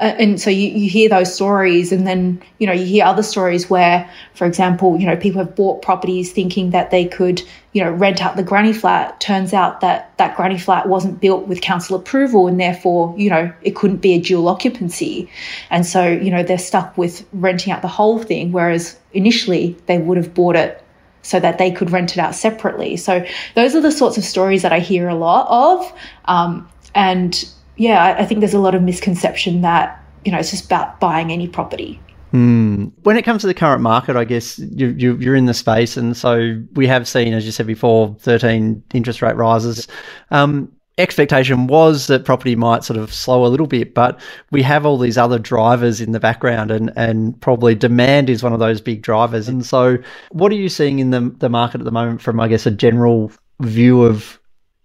Uh, 0.01 0.15
and 0.19 0.41
so 0.41 0.49
you, 0.49 0.69
you 0.71 0.89
hear 0.89 1.09
those 1.11 1.33
stories 1.33 1.93
and 1.93 2.07
then 2.07 2.43
you 2.59 2.67
know 2.67 2.73
you 2.73 2.87
hear 2.87 3.05
other 3.05 3.23
stories 3.23 3.69
where 3.69 4.11
for 4.35 4.47
example 4.47 4.99
you 4.99 5.07
know 5.07 5.15
people 5.15 5.45
have 5.45 5.55
bought 5.55 5.83
properties 5.83 6.33
thinking 6.33 6.71
that 6.71 6.91
they 6.91 7.05
could 7.05 7.43
you 7.75 7.85
know 7.85 7.91
rent 7.91 8.23
out 8.23 8.37
the 8.37 8.43
granny 8.43 8.73
flat. 8.73 9.21
Turns 9.21 9.53
out 9.53 9.83
that 9.83 10.17
that 10.17 10.37
granny 10.37 10.59
flat 10.59 10.89
wasn't 10.89 11.21
built 11.21 11.47
with 11.47 11.61
council 11.61 11.97
approval 11.97 12.49
and 12.49 12.59
therefore 12.59 13.15
you 13.19 13.29
know 13.29 13.53
it 13.63 13.77
couldn't 13.77 13.99
be 13.99 14.15
a 14.15 14.21
dual 14.21 14.49
occupancy. 14.49 15.31
And 15.69 15.85
so 15.85 16.09
you 16.09 16.31
know 16.31 16.43
they're 16.43 16.59
stuck 16.59 16.97
with 16.97 17.27
renting 17.33 17.73
out 17.73 17.83
the 17.83 17.89
whole 17.89 18.19
thing 18.23 18.53
whereas 18.53 18.99
initially 19.13 19.77
they 19.85 19.99
would 19.99 20.17
have 20.17 20.33
bought 20.33 20.57
it 20.57 20.83
so 21.23 21.39
that 21.39 21.59
they 21.59 21.71
could 21.71 21.91
rent 21.91 22.13
it 22.13 22.19
out 22.19 22.35
separately. 22.35 22.97
So 22.97 23.25
those 23.55 23.75
are 23.75 23.83
the 23.83 23.93
sorts 23.93 24.17
of 24.17 24.25
stories 24.25 24.63
that 24.63 24.73
i 24.73 24.79
hear 24.79 25.09
a 25.09 25.15
lot 25.15 25.47
of. 25.51 25.93
Um, 26.25 26.67
and 26.95 27.45
yeah, 27.81 28.15
I, 28.19 28.27
think 28.27 28.41
there's 28.41 28.53
a 28.53 28.59
lot 28.59 28.75
of 28.75 28.83
misconception 28.83 29.63
that, 29.63 30.05
you 30.27 30.31
know, 30.31 30.39
it's 30.39 30.51
just 30.51 30.67
about 30.67 31.01
buying 31.01 31.33
any 31.33 31.49
property. 31.49 31.99
Mm. 32.35 32.93
When 33.05 33.17
it 33.17 33.23
comes 33.23 33.41
to 33.41 33.47
the 33.47 33.55
current 33.55 33.81
market, 33.81 34.17
I 34.17 34.25
guess 34.25 34.59
you, 34.59 34.89
you, 34.89 35.17
you're 35.17 35.35
in 35.35 35.47
the 35.47 35.55
space, 35.55 35.97
and 35.97 36.15
so 36.15 36.63
we 36.75 36.87
have 36.87 37.09
seen, 37.09 37.33
as 37.33 37.47
you 37.47 37.53
said 37.53 37.67
before, 37.67 38.15
13 38.21 38.83
interest 38.93 39.23
rate 39.23 39.35
rises. 39.35 39.89
Um, 40.31 40.71
expectation 40.99 41.69
was 41.69 42.07
that 42.09 42.27
property 42.27 42.55
might 42.55 42.85
sort 42.85 42.99
of 42.99 43.15
slow 43.15 43.47
a 43.47 43.49
little 43.49 43.67
bit, 43.67 43.95
but 43.95 44.21
we 44.51 44.63
have 44.63 44.85
all 44.85 44.99
these 44.99 45.17
other 45.17 45.39
drivers 45.39 46.03
in 46.03 46.13
the 46.13 46.21
background, 46.21 46.71
and, 46.71 46.93
and 46.97 47.41
probably 47.41 47.75
demand 47.75 48.29
is 48.29 48.43
one 48.43 48.53
of 48.53 48.59
those 48.59 48.83
big 48.83 49.01
drivers. 49.01 49.49
And 49.49 49.65
so, 49.65 49.97
what 50.33 50.53
are 50.53 50.57
you 50.57 50.69
seeing 50.69 50.99
in 50.99 51.13
the, 51.13 51.35
the 51.39 51.49
market 51.49 51.81
at 51.81 51.87
the 51.87 51.91
moment 51.91 52.21
from, 52.21 52.41
I 52.41 52.49
guess, 52.49 52.67
a 52.67 52.71
general 52.71 53.33
view 53.61 54.03
of 54.03 54.39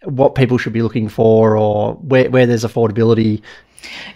what 0.05 0.35
people 0.35 0.57
should 0.57 0.73
be 0.73 0.81
looking 0.81 1.09
for 1.09 1.57
or 1.57 1.95
where, 1.95 2.29
where 2.29 2.45
there's 2.45 2.63
affordability 2.63 3.41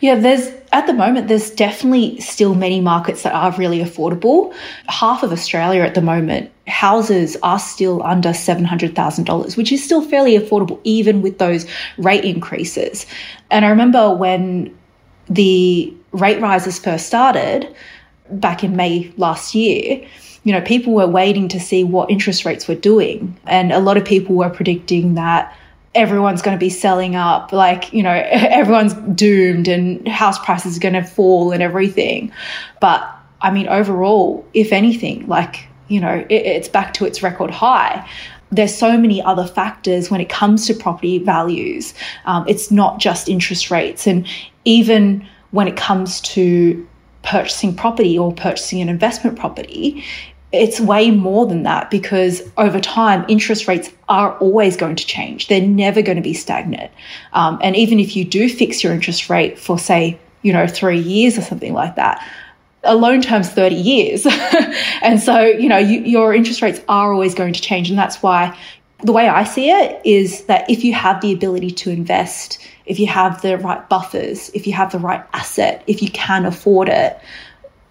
yeah, 0.02 0.16
there's 0.16 0.50
at 0.72 0.88
the 0.88 0.94
moment 0.94 1.28
there's 1.28 1.50
definitely 1.50 2.20
still 2.20 2.54
many 2.56 2.80
markets 2.80 3.24
that 3.24 3.34
are 3.34 3.52
really 3.58 3.80
affordable. 3.80 4.54
Half 4.88 5.24
of 5.24 5.32
Australia 5.32 5.82
at 5.82 5.96
the 5.96 6.02
moment, 6.02 6.52
houses 6.68 7.38
are 7.44 7.60
still 7.60 8.04
under 8.04 8.30
$700,000, 8.30 9.58
which 9.58 9.72
is 9.72 9.84
still 9.84 10.02
fairly 10.02 10.38
affordable 10.38 10.80
even 10.84 11.22
with 11.22 11.38
those 11.40 11.66
rate 11.98 12.24
increases. 12.24 13.06
And 13.50 13.66
I 13.66 13.70
remember 13.70 14.14
when 14.14 14.76
the 15.28 15.94
rate 16.12 16.42
rises 16.42 16.80
first 16.80 17.08
started 17.08 17.74
back 18.32 18.64
in 18.64 18.76
May 18.76 19.12
last 19.18 19.56
year, 19.56 20.06
you 20.44 20.54
know, 20.54 20.62
people 20.62 20.94
were 20.94 21.08
waiting 21.08 21.48
to 21.50 21.60
see 21.60 21.84
what 21.84 22.10
interest 22.10 22.46
rates 22.46 22.68
were 22.68 22.76
doing. 22.76 23.38
And 23.46 23.72
a 23.72 23.80
lot 23.80 23.98
of 23.98 24.06
people 24.06 24.36
were 24.36 24.50
predicting 24.50 25.16
that 25.16 25.54
everyone's 25.96 26.42
going 26.42 26.56
to 26.56 26.60
be 26.60 26.70
selling 26.70 27.16
up 27.16 27.52
like 27.52 27.92
you 27.92 28.04
know 28.04 28.12
everyone's 28.30 28.94
doomed 29.16 29.68
and 29.68 30.08
house 30.08 30.40
prices 30.40 30.78
are 30.78 30.80
going 30.80 30.94
to 30.94 31.04
fall 31.04 31.52
and 31.52 31.64
everything. 31.64 32.32
But 32.80 33.16
i 33.42 33.50
mean 33.50 33.70
overall 33.70 34.46
if 34.54 34.74
anything 34.74 35.26
like 35.28 35.66
you 35.88 36.02
know 36.02 36.26
it, 36.30 36.46
it's 36.46 36.68
back 36.68 36.94
to 36.96 37.06
its 37.06 37.24
record 37.24 37.52
high. 37.52 38.08
There's 38.52 38.74
so 38.74 38.98
many 38.98 39.22
other 39.22 39.46
factors 39.46 40.10
when 40.10 40.22
it 40.22 40.30
comes 40.30 40.66
to 40.68 40.74
property 40.74 41.20
values. 41.20 41.94
Um, 42.26 42.46
it's 42.48 42.72
not 42.72 43.00
just 43.00 43.30
interest 43.30 43.70
rates. 43.70 44.08
And 44.08 44.28
even 44.66 45.28
when 45.52 45.68
it 45.68 45.78
comes 45.78 46.20
to 46.22 46.88
purchasing 47.22 47.76
property 47.76 48.18
or 48.18 48.34
purchasing 48.34 48.82
an 48.82 48.90
investment 48.90 49.38
property 49.38 50.04
it's 50.52 50.80
way 50.80 51.12
more 51.12 51.46
than 51.46 51.64
that 51.64 51.92
because 51.92 52.42
over 52.58 52.80
time, 52.80 53.24
interest 53.28 53.68
rates 53.68 53.92
are 54.08 54.36
always 54.40 54.76
going 54.76 54.96
to 54.96 55.06
change. 55.06 55.48
They're 55.48 55.62
never 55.62 56.02
going 56.02 56.16
to 56.16 56.24
be 56.24 56.34
stagnant. 56.34 56.92
Um, 57.34 57.60
and 57.62 57.76
even 57.76 58.00
if 58.00 58.16
you 58.16 58.26
do 58.26 58.50
fix 58.50 58.84
your 58.84 58.94
interest 58.94 59.30
rate 59.30 59.60
for, 59.60 59.78
say, 59.78 60.20
you 60.42 60.52
know, 60.52 60.66
three 60.66 61.00
years 61.00 61.38
or 61.38 61.42
something 61.42 61.74
like 61.74 61.96
that, 61.96 62.26
a 62.84 62.96
loan 62.96 63.22
term's 63.22 63.50
30 63.50 63.76
years. 63.76 64.26
and 65.02 65.20
so, 65.20 65.42
you 65.42 65.70
know, 65.70 65.78
you, 65.78 66.02
your 66.02 66.34
interest 66.34 66.62
rates 66.62 66.82
are 66.90 67.14
always 67.14 67.36
going 67.36 67.54
to 67.54 67.62
change. 67.62 67.90
And 67.90 68.00
that's 68.00 68.24
why 68.24 68.58
the 69.04 69.14
way 69.14 69.28
I 69.28 69.44
see 69.44 69.70
it 69.70 70.02
is 70.04 70.46
that 70.46 70.70
if 70.70 70.84
you 70.84 70.94
have 70.94 71.22
the 71.22 71.32
ability 71.32 71.72
to 71.72 71.90
invest, 71.90 72.60
if 72.86 73.00
you 73.00 73.08
have 73.08 73.42
the 73.42 73.58
right 73.58 73.88
buffers, 73.88 74.50
if 74.54 74.66
you 74.66 74.74
have 74.74 74.92
the 74.92 75.00
right 75.00 75.24
asset, 75.34 75.84
if 75.88 76.02
you 76.02 76.10
can 76.10 76.46
afford 76.46 76.90
it, 76.90 77.20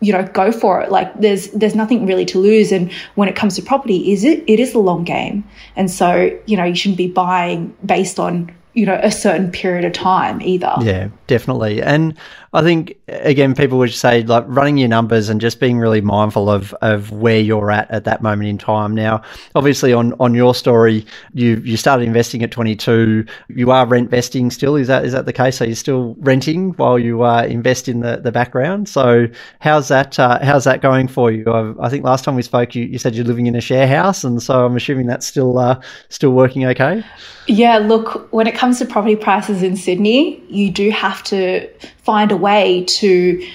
you 0.00 0.12
know 0.12 0.23
go 0.25 0.52
for 0.52 0.81
it. 0.81 0.90
Like 0.90 1.12
there's 1.21 1.49
there's 1.50 1.75
nothing 1.75 2.07
really 2.07 2.25
to 2.26 2.38
lose. 2.38 2.73
And 2.73 2.93
when 3.14 3.28
it 3.28 3.37
comes 3.37 3.57
to 3.57 3.62
property 3.62 4.12
is 4.12 4.25
it 4.25 4.45
it 4.47 4.61
is 4.61 4.75
a 4.75 4.78
long 4.78 5.05
game. 5.05 5.45
And 5.76 5.90
so 5.90 6.38
you 6.47 6.57
know 6.57 6.64
you 6.64 6.75
shouldn't 6.75 6.99
be 6.99 7.09
buying 7.09 7.75
based 7.85 8.19
on 8.19 8.55
you 8.78 8.87
know 8.87 9.00
a 9.02 9.11
certain 9.11 9.50
period 9.50 9.85
of 9.85 9.92
time 9.92 10.40
either. 10.42 10.73
Yeah 10.80 11.08
definitely. 11.28 11.80
And 11.80 12.18
i 12.54 12.62
think 12.62 12.99
again 13.08 13.54
people 13.54 13.76
would 13.76 13.92
say 13.92 14.23
like 14.23 14.42
running 14.47 14.78
your 14.78 14.88
numbers 14.88 15.28
and 15.28 15.38
just 15.38 15.61
being 15.61 15.76
really 15.78 16.00
mindful 16.00 16.49
of 16.49 16.73
of 16.80 17.12
where 17.12 17.38
you're 17.38 17.70
at 17.70 17.88
at 17.90 18.04
that 18.04 18.23
moment 18.23 18.49
in 18.49 18.58
time. 18.58 18.94
Now 18.94 19.23
obviously 19.54 19.92
on 19.92 20.14
on 20.18 20.35
your 20.35 20.54
story 20.54 21.06
you 21.35 21.56
you 21.64 21.76
started 21.76 22.04
investing 22.04 22.42
at 22.42 22.50
22 22.50 23.25
you 23.50 23.70
are 23.70 23.87
rent 23.87 24.11
vesting 24.11 24.50
still. 24.50 24.75
Is 24.75 24.88
that 24.88 25.04
is 25.04 25.12
that 25.12 25.26
the 25.26 25.32
case? 25.32 25.62
Are 25.62 25.66
you're 25.66 25.76
still 25.76 26.16
renting 26.18 26.70
while 26.73 26.99
you 26.99 27.23
uh, 27.23 27.42
invest 27.42 27.87
in 27.87 28.00
the 28.00 28.16
the 28.16 28.32
background? 28.32 28.88
So 28.88 29.28
how's 29.61 29.88
that 29.88 30.18
uh, 30.18 30.38
how's 30.42 30.64
that 30.64 30.80
going 30.80 31.06
for 31.08 31.30
you? 31.30 31.44
I, 31.47 31.87
I, 31.87 31.88
think 31.90 32.04
last 32.04 32.25
time 32.25 32.35
we 32.35 32.42
spoke 32.42 32.75
you, 32.75 32.85
you 32.85 32.99
said 32.99 33.14
you're 33.14 33.26
living 33.26 33.47
in 33.47 33.54
a 33.54 33.61
share 33.61 33.87
house 33.87 34.25
and 34.25 34.42
so 34.42 34.64
i'm 34.64 34.76
assuming 34.76 35.06
that's 35.06 35.26
still 35.26 35.58
uh, 35.58 35.80
still 36.08 36.30
working 36.30 36.64
okay? 36.66 37.04
Yeah, 37.49 37.78
look, 37.78 38.30
when 38.30 38.47
it 38.47 38.54
comes 38.54 38.67
to 38.75 38.87
property 38.87 39.16
prices 39.16 39.62
in 39.62 39.76
Sydney, 39.76 40.42
you 40.48 40.70
do 40.70 40.90
have 40.90 41.22
to 41.25 41.68
find 42.02 42.32
a 42.32 42.37
way 42.37 42.84
to 42.84 43.46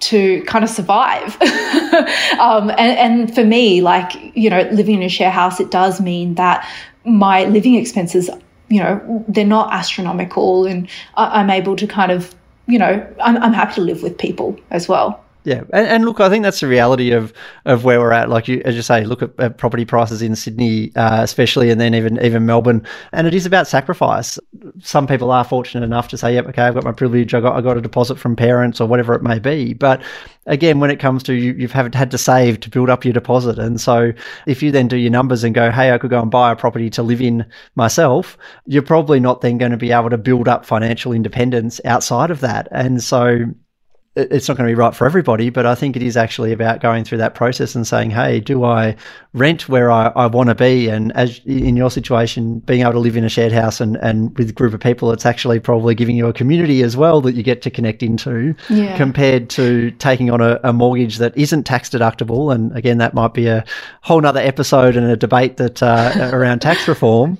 to 0.00 0.42
kind 0.44 0.64
of 0.64 0.70
survive. 0.70 1.40
um, 2.40 2.70
and, 2.70 2.78
and 2.78 3.34
for 3.34 3.44
me, 3.44 3.80
like, 3.82 4.12
you 4.34 4.50
know, 4.50 4.62
living 4.72 4.96
in 4.96 5.02
a 5.02 5.08
share 5.08 5.30
house, 5.30 5.60
it 5.60 5.70
does 5.70 6.00
mean 6.00 6.34
that 6.34 6.66
my 7.04 7.44
living 7.44 7.74
expenses, 7.74 8.30
you 8.68 8.80
know, 8.80 9.24
they're 9.28 9.44
not 9.44 9.72
astronomical 9.72 10.66
and 10.66 10.88
I'm 11.16 11.50
able 11.50 11.76
to 11.76 11.86
kind 11.86 12.10
of, 12.10 12.34
you 12.66 12.78
know, 12.78 13.06
I'm, 13.22 13.36
I'm 13.42 13.52
happy 13.52 13.74
to 13.74 13.80
live 13.82 14.02
with 14.02 14.16
people 14.16 14.58
as 14.70 14.88
well. 14.88 15.22
Yeah, 15.44 15.62
and, 15.72 15.86
and, 15.86 16.04
look, 16.04 16.20
I 16.20 16.28
think 16.28 16.42
that's 16.42 16.60
the 16.60 16.66
reality 16.66 17.12
of, 17.12 17.32
of 17.64 17.82
where 17.82 17.98
we're 17.98 18.12
at. 18.12 18.28
Like 18.28 18.46
you, 18.46 18.60
as 18.66 18.76
you 18.76 18.82
say, 18.82 19.04
look 19.04 19.22
at, 19.22 19.30
at 19.38 19.56
property 19.56 19.86
prices 19.86 20.20
in 20.20 20.36
Sydney, 20.36 20.92
uh, 20.96 21.22
especially, 21.22 21.70
and 21.70 21.80
then 21.80 21.94
even 21.94 22.22
even 22.22 22.44
Melbourne. 22.44 22.86
And 23.12 23.26
it 23.26 23.32
is 23.32 23.46
about 23.46 23.66
sacrifice. 23.66 24.38
Some 24.82 25.06
people 25.06 25.30
are 25.30 25.42
fortunate 25.42 25.82
enough 25.82 26.08
to 26.08 26.18
say, 26.18 26.34
"Yep, 26.34 26.48
okay, 26.48 26.62
I've 26.64 26.74
got 26.74 26.84
my 26.84 26.92
privilege. 26.92 27.32
I 27.32 27.40
got 27.40 27.56
I 27.56 27.62
got 27.62 27.78
a 27.78 27.80
deposit 27.80 28.16
from 28.16 28.36
parents 28.36 28.82
or 28.82 28.86
whatever 28.86 29.14
it 29.14 29.22
may 29.22 29.38
be." 29.38 29.72
But 29.72 30.02
again, 30.44 30.78
when 30.78 30.90
it 30.90 31.00
comes 31.00 31.22
to 31.22 31.32
you, 31.32 31.54
you've 31.54 31.72
had 31.72 32.10
to 32.10 32.18
save 32.18 32.60
to 32.60 32.68
build 32.68 32.90
up 32.90 33.06
your 33.06 33.14
deposit, 33.14 33.58
and 33.58 33.80
so 33.80 34.12
if 34.46 34.62
you 34.62 34.70
then 34.70 34.88
do 34.88 34.98
your 34.98 35.10
numbers 35.10 35.42
and 35.42 35.54
go, 35.54 35.70
"Hey, 35.70 35.90
I 35.90 35.96
could 35.96 36.10
go 36.10 36.20
and 36.20 36.30
buy 36.30 36.52
a 36.52 36.56
property 36.56 36.90
to 36.90 37.02
live 37.02 37.22
in 37.22 37.46
myself," 37.76 38.36
you're 38.66 38.82
probably 38.82 39.20
not 39.20 39.40
then 39.40 39.56
going 39.56 39.72
to 39.72 39.78
be 39.78 39.90
able 39.90 40.10
to 40.10 40.18
build 40.18 40.48
up 40.48 40.66
financial 40.66 41.14
independence 41.14 41.80
outside 41.86 42.30
of 42.30 42.40
that. 42.40 42.68
And 42.72 43.02
so 43.02 43.46
it's 44.16 44.48
not 44.48 44.56
going 44.56 44.68
to 44.68 44.70
be 44.70 44.78
right 44.78 44.94
for 44.94 45.06
everybody, 45.06 45.50
but 45.50 45.66
I 45.66 45.76
think 45.76 45.94
it 45.94 46.02
is 46.02 46.16
actually 46.16 46.52
about 46.52 46.80
going 46.80 47.04
through 47.04 47.18
that 47.18 47.36
process 47.36 47.76
and 47.76 47.86
saying, 47.86 48.10
hey, 48.10 48.40
do 48.40 48.64
I 48.64 48.96
rent 49.34 49.68
where 49.68 49.92
I, 49.92 50.08
I 50.16 50.26
want 50.26 50.48
to 50.48 50.54
be? 50.56 50.88
And 50.88 51.12
as 51.12 51.40
in 51.44 51.76
your 51.76 51.92
situation, 51.92 52.58
being 52.60 52.80
able 52.80 52.94
to 52.94 52.98
live 52.98 53.16
in 53.16 53.22
a 53.22 53.28
shared 53.28 53.52
house 53.52 53.80
and, 53.80 53.96
and 53.98 54.36
with 54.36 54.50
a 54.50 54.52
group 54.52 54.74
of 54.74 54.80
people, 54.80 55.12
it's 55.12 55.24
actually 55.24 55.60
probably 55.60 55.94
giving 55.94 56.16
you 56.16 56.26
a 56.26 56.32
community 56.32 56.82
as 56.82 56.96
well 56.96 57.20
that 57.20 57.34
you 57.34 57.44
get 57.44 57.62
to 57.62 57.70
connect 57.70 58.02
into 58.02 58.52
yeah. 58.68 58.96
compared 58.96 59.48
to 59.50 59.92
taking 59.92 60.28
on 60.28 60.40
a, 60.40 60.58
a, 60.64 60.72
mortgage 60.72 61.18
that 61.18 61.36
isn't 61.36 61.62
tax 61.62 61.88
deductible. 61.88 62.52
And 62.52 62.76
again, 62.76 62.98
that 62.98 63.14
might 63.14 63.32
be 63.32 63.46
a 63.46 63.64
whole 64.00 64.20
nother 64.20 64.40
episode 64.40 64.96
and 64.96 65.06
a 65.06 65.16
debate 65.16 65.56
that 65.58 65.82
uh, 65.82 66.30
around 66.32 66.60
tax 66.60 66.88
reform. 66.88 67.38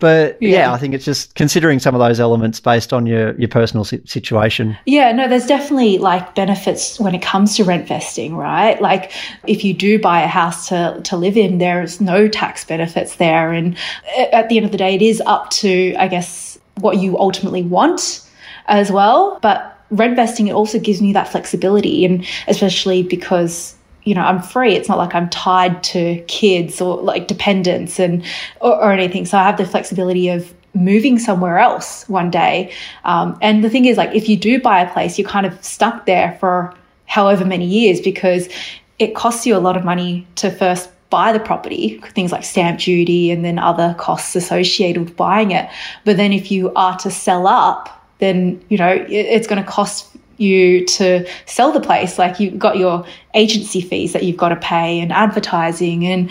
But 0.00 0.40
yeah. 0.42 0.50
yeah. 0.50 0.72
I 0.72 0.78
think 0.78 0.94
it's 0.94 1.04
just 1.04 1.34
considering 1.34 1.78
some 1.78 1.94
of 1.94 2.00
those 2.00 2.18
elements 2.18 2.58
based 2.58 2.92
on 2.92 3.06
your, 3.06 3.38
your 3.38 3.48
personal 3.48 3.84
situation. 3.84 4.76
Yeah, 4.86 5.12
no, 5.12 5.28
there's 5.28 5.46
definitely 5.46 5.98
like 5.98 6.34
benefits 6.34 6.98
when 6.98 7.14
it 7.14 7.22
comes 7.22 7.56
to 7.56 7.64
rent 7.64 7.86
vesting, 7.86 8.34
right? 8.34 8.80
Like 8.80 9.12
if 9.46 9.62
you 9.62 9.74
do 9.74 10.00
buy 10.00 10.22
a 10.22 10.26
house 10.26 10.68
to, 10.68 11.00
to 11.04 11.16
live 11.16 11.36
in, 11.36 11.58
there's 11.58 12.00
no 12.00 12.26
tax 12.26 12.64
benefits 12.64 13.16
there. 13.16 13.52
And 13.52 13.76
at 14.32 14.48
the 14.48 14.56
end 14.56 14.66
of 14.66 14.72
the 14.72 14.78
day, 14.78 14.94
it 14.94 15.02
is 15.02 15.22
up 15.26 15.50
to, 15.50 15.94
I 15.96 16.08
guess, 16.08 16.58
what 16.76 16.96
you 16.96 17.18
ultimately 17.18 17.62
want 17.62 18.26
as 18.66 18.90
well. 18.90 19.38
But 19.42 19.78
rent 19.90 20.16
vesting, 20.16 20.48
it 20.48 20.52
also 20.52 20.78
gives 20.78 21.02
me 21.02 21.12
that 21.12 21.28
flexibility. 21.28 22.04
And 22.06 22.26
especially 22.48 23.02
because 23.02 23.76
you 24.04 24.14
know, 24.14 24.22
I'm 24.22 24.40
free. 24.40 24.74
It's 24.74 24.88
not 24.88 24.98
like 24.98 25.14
I'm 25.14 25.28
tied 25.30 25.82
to 25.84 26.22
kids 26.26 26.80
or 26.80 27.00
like 27.02 27.28
dependents 27.28 27.98
and 27.98 28.24
or, 28.60 28.74
or 28.76 28.92
anything. 28.92 29.26
So 29.26 29.38
I 29.38 29.44
have 29.44 29.56
the 29.56 29.66
flexibility 29.66 30.28
of 30.28 30.54
moving 30.74 31.18
somewhere 31.18 31.58
else 31.58 32.08
one 32.08 32.30
day. 32.30 32.72
Um, 33.04 33.38
and 33.42 33.62
the 33.64 33.70
thing 33.70 33.84
is, 33.84 33.96
like, 33.96 34.14
if 34.14 34.28
you 34.28 34.36
do 34.36 34.60
buy 34.60 34.80
a 34.80 34.92
place, 34.92 35.18
you're 35.18 35.28
kind 35.28 35.46
of 35.46 35.62
stuck 35.64 36.06
there 36.06 36.36
for 36.40 36.74
however 37.06 37.44
many 37.44 37.66
years 37.66 38.00
because 38.00 38.48
it 38.98 39.14
costs 39.14 39.46
you 39.46 39.56
a 39.56 39.58
lot 39.58 39.76
of 39.76 39.84
money 39.84 40.26
to 40.36 40.50
first 40.50 40.90
buy 41.10 41.32
the 41.32 41.40
property, 41.40 42.00
things 42.14 42.30
like 42.30 42.44
stamp 42.44 42.78
duty 42.78 43.32
and 43.32 43.44
then 43.44 43.58
other 43.58 43.96
costs 43.98 44.36
associated 44.36 45.02
with 45.02 45.16
buying 45.16 45.50
it. 45.50 45.68
But 46.04 46.16
then 46.16 46.32
if 46.32 46.52
you 46.52 46.72
are 46.74 46.96
to 46.98 47.10
sell 47.10 47.48
up, 47.48 47.88
then 48.18 48.64
you 48.68 48.78
know 48.78 49.06
it's 49.08 49.48
going 49.48 49.62
to 49.62 49.68
cost 49.68 50.16
you 50.40 50.84
to 50.86 51.28
sell 51.46 51.72
the 51.72 51.80
place. 51.80 52.18
Like 52.18 52.40
you've 52.40 52.58
got 52.58 52.78
your 52.78 53.04
agency 53.34 53.80
fees 53.80 54.12
that 54.12 54.22
you've 54.22 54.36
got 54.36 54.50
to 54.50 54.56
pay 54.56 55.00
and 55.00 55.12
advertising 55.12 56.06
and 56.06 56.30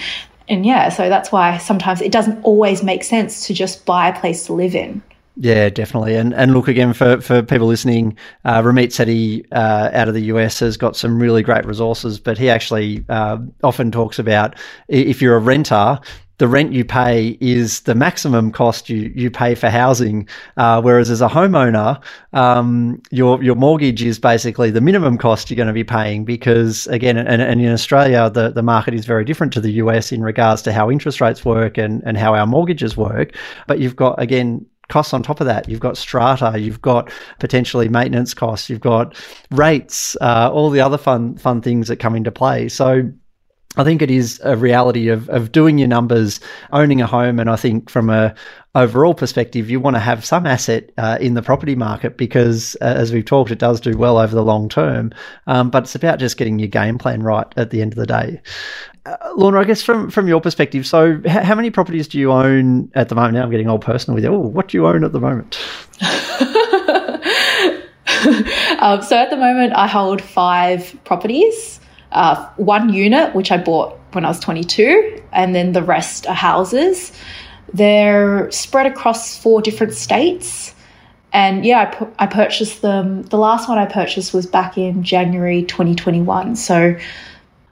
and 0.50 0.66
yeah, 0.66 0.90
so 0.90 1.10
that's 1.10 1.32
why 1.32 1.58
sometimes 1.60 2.02
it 2.02 2.12
doesn't 2.12 2.42
always 2.42 2.82
make 2.82 3.04
sense 3.04 3.46
to 3.46 3.54
just 3.54 3.86
buy 3.86 4.08
a 4.08 4.20
place 4.20 4.48
to 4.48 4.54
live 4.54 4.74
in. 4.74 5.04
Yeah, 5.42 5.70
definitely. 5.70 6.16
And 6.16 6.34
and 6.34 6.54
look 6.54 6.68
again 6.68 6.92
for, 6.92 7.22
for 7.22 7.42
people 7.42 7.68
listening, 7.68 8.18
uh, 8.44 8.62
Ramit 8.62 8.88
Sethi 8.88 9.46
uh, 9.54 9.90
out 9.94 10.10
of 10.10 10.14
the 10.14 10.24
US 10.24 10.60
has 10.60 10.76
got 10.76 10.98
some 10.98 11.22
really 11.22 11.44
great 11.44 11.66
resources, 11.66 12.20
but 12.20 12.38
he 12.38 12.50
actually 12.50 13.06
uh, 13.08 13.38
often 13.64 13.90
talks 13.90 14.20
about 14.20 14.56
if 14.90 15.22
you're 15.22 15.38
a 15.38 15.40
renter, 15.40 16.00
the 16.40 16.48
rent 16.48 16.74
you 16.74 16.84
pay 16.84 17.38
is 17.42 17.82
the 17.82 17.94
maximum 17.94 18.52
cost 18.52 18.90
you, 18.90 19.12
you 19.14 19.30
pay 19.30 19.56
for 19.56 19.70
housing. 19.70 20.28
Uh, 20.58 20.82
whereas 20.82 21.10
as 21.10 21.22
a 21.22 21.28
homeowner, 21.28 22.02
um, 22.34 23.02
your, 23.12 23.44
your 23.44 23.56
mortgage 23.56 24.02
is 24.02 24.18
basically 24.20 24.72
the 24.72 24.82
minimum 24.82 25.18
cost 25.18 25.50
you're 25.50 25.58
going 25.58 25.68
to 25.68 25.74
be 25.74 25.84
paying 25.84 26.24
because 26.24 26.88
again, 26.88 27.18
and, 27.18 27.42
and 27.42 27.62
in 27.62 27.72
Australia, 27.72 28.30
the, 28.30 28.52
the 28.52 28.64
market 28.64 28.94
is 28.94 29.06
very 29.06 29.26
different 29.26 29.54
to 29.54 29.62
the 29.62 29.74
US 29.74 30.12
in 30.12 30.24
regards 30.24 30.62
to 30.64 30.72
how 30.74 30.90
interest 30.90 31.20
rates 31.20 31.44
work 31.44 31.78
and, 31.78 32.02
and 32.06 32.18
how 32.18 32.34
our 32.34 32.48
mortgages 32.48 32.96
work. 32.96 33.36
But 33.68 33.80
you've 33.80 33.98
got, 33.98 34.22
again, 34.22 34.66
costs 34.88 35.14
on 35.14 35.22
top 35.22 35.42
of 35.42 35.48
that. 35.48 35.68
You've 35.68 35.82
got 35.82 35.98
strata, 35.98 36.58
you've 36.58 36.82
got 36.82 37.12
potentially 37.40 37.90
maintenance 37.90 38.34
costs, 38.34 38.70
you've 38.70 38.80
got 38.80 39.16
rates, 39.52 40.16
uh, 40.22 40.50
all 40.52 40.70
the 40.70 40.82
other 40.82 40.98
fun 40.98 41.38
fun 41.38 41.62
things 41.62 41.90
that 41.90 41.98
come 41.98 42.16
into 42.16 42.32
play. 42.32 42.70
So 42.70 43.12
I 43.80 43.86
think 43.86 44.02
it 44.02 44.12
is 44.12 44.42
a 44.44 44.58
reality 44.58 45.08
of, 45.08 45.30
of 45.30 45.54
doing 45.54 45.78
your 45.78 45.88
numbers, 45.88 46.42
owning 46.74 47.02
a 47.02 47.08
home, 47.08 47.40
and 47.40 47.50
I 47.50 47.56
think 47.56 47.90
from 47.90 48.10
a 48.10 48.36
overall 48.76 49.14
perspective, 49.14 49.70
you 49.70 49.80
want 49.80 49.96
to 49.96 50.02
have 50.02 50.26
some 50.26 50.46
asset 50.46 50.92
uh, 50.98 51.18
in 51.22 51.34
the 51.34 51.42
property 51.42 51.76
market 51.76 52.18
because, 52.18 52.76
uh, 52.82 52.94
as 52.98 53.14
we've 53.14 53.24
talked, 53.24 53.52
it 53.52 53.58
does 53.60 53.80
do 53.80 53.98
well 53.98 54.18
over 54.18 54.36
the 54.36 54.44
long 54.44 54.68
term. 54.68 55.14
Um, 55.48 55.70
but 55.70 55.84
it's 55.84 55.96
about 55.96 56.20
just 56.20 56.36
getting 56.36 56.60
your 56.60 56.68
game 56.68 56.98
plan 56.98 57.24
right 57.24 57.48
at 57.56 57.70
the 57.70 57.82
end 57.82 57.94
of 57.94 57.98
the 57.98 58.06
day. 58.06 58.42
Uh, 59.06 59.16
Lorna, 59.38 59.62
I 59.62 59.64
guess 59.64 59.82
from 59.82 60.10
from 60.10 60.28
your 60.28 60.42
perspective, 60.42 60.86
so 60.86 61.22
h- 61.26 61.44
how 61.44 61.56
many 61.56 61.70
properties 61.70 62.10
do 62.10 62.20
you 62.20 62.34
own 62.34 62.92
at 62.96 63.08
the 63.08 63.16
moment? 63.16 63.36
Now 63.36 63.44
I'm 63.44 63.50
getting 63.50 63.70
all 63.70 63.80
personal 63.80 64.16
with 64.16 64.26
you. 64.26 64.34
Oh, 64.34 64.40
what 64.40 64.68
do 64.68 64.78
you 64.78 64.88
own 64.88 65.06
at 65.06 65.14
the 65.14 65.22
moment? 65.22 65.58
um, 68.82 69.02
so 69.02 69.16
at 69.16 69.30
the 69.30 69.38
moment, 69.38 69.72
I 69.74 69.88
hold 69.88 70.22
five 70.22 71.00
properties 71.06 71.79
uh, 72.12 72.48
one 72.58 72.94
unit, 72.94 73.36
which 73.36 73.52
I 73.52 73.58
bought 73.58 73.98
when 74.14 74.26
I 74.26 74.30
was 74.30 74.40
22, 74.40 75.22
and 75.32 75.54
then 75.54 75.74
the 75.74 75.84
rest 75.84 76.28
are 76.28 76.34
houses. 76.34 77.12
They're 77.74 78.50
spread 78.52 78.88
across 78.88 79.38
four 79.38 79.62
different 79.62 79.94
states. 79.94 80.74
And 81.32 81.64
yeah, 81.64 81.82
I, 81.82 81.86
pu- 81.86 82.14
I 82.18 82.26
purchased 82.26 82.82
them. 82.82 83.22
The 83.24 83.38
last 83.38 83.70
one 83.70 83.78
I 83.78 83.86
purchased 83.86 84.34
was 84.34 84.48
back 84.48 84.78
in 84.78 85.04
January 85.04 85.64
2021. 85.64 86.56
So 86.56 86.98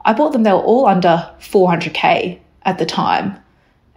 I 0.06 0.14
bought 0.14 0.34
them, 0.34 0.44
they 0.44 0.52
were 0.52 0.60
all 0.60 0.86
under 0.86 1.28
400K 1.40 2.40
at 2.64 2.78
the 2.78 2.86
time. 2.86 3.36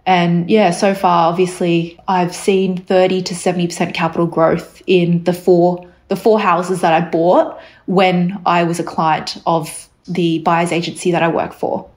And 0.07 0.49
yeah, 0.49 0.71
so 0.71 0.95
far, 0.95 1.29
obviously, 1.29 1.99
I've 2.07 2.33
seen 2.33 2.77
30 2.77 3.21
to 3.21 3.33
70% 3.35 3.93
capital 3.93 4.25
growth 4.25 4.81
in 4.87 5.23
the 5.25 5.33
four 5.33 5.87
the 6.07 6.17
four 6.17 6.41
houses 6.41 6.81
that 6.81 6.91
I 6.91 7.07
bought 7.09 7.57
when 7.85 8.41
I 8.45 8.65
was 8.65 8.81
a 8.81 8.83
client 8.83 9.41
of 9.45 9.87
the 10.07 10.39
buyer's 10.39 10.71
agency 10.71 11.11
that 11.11 11.23
I 11.23 11.27
work 11.27 11.53
for. 11.53 11.89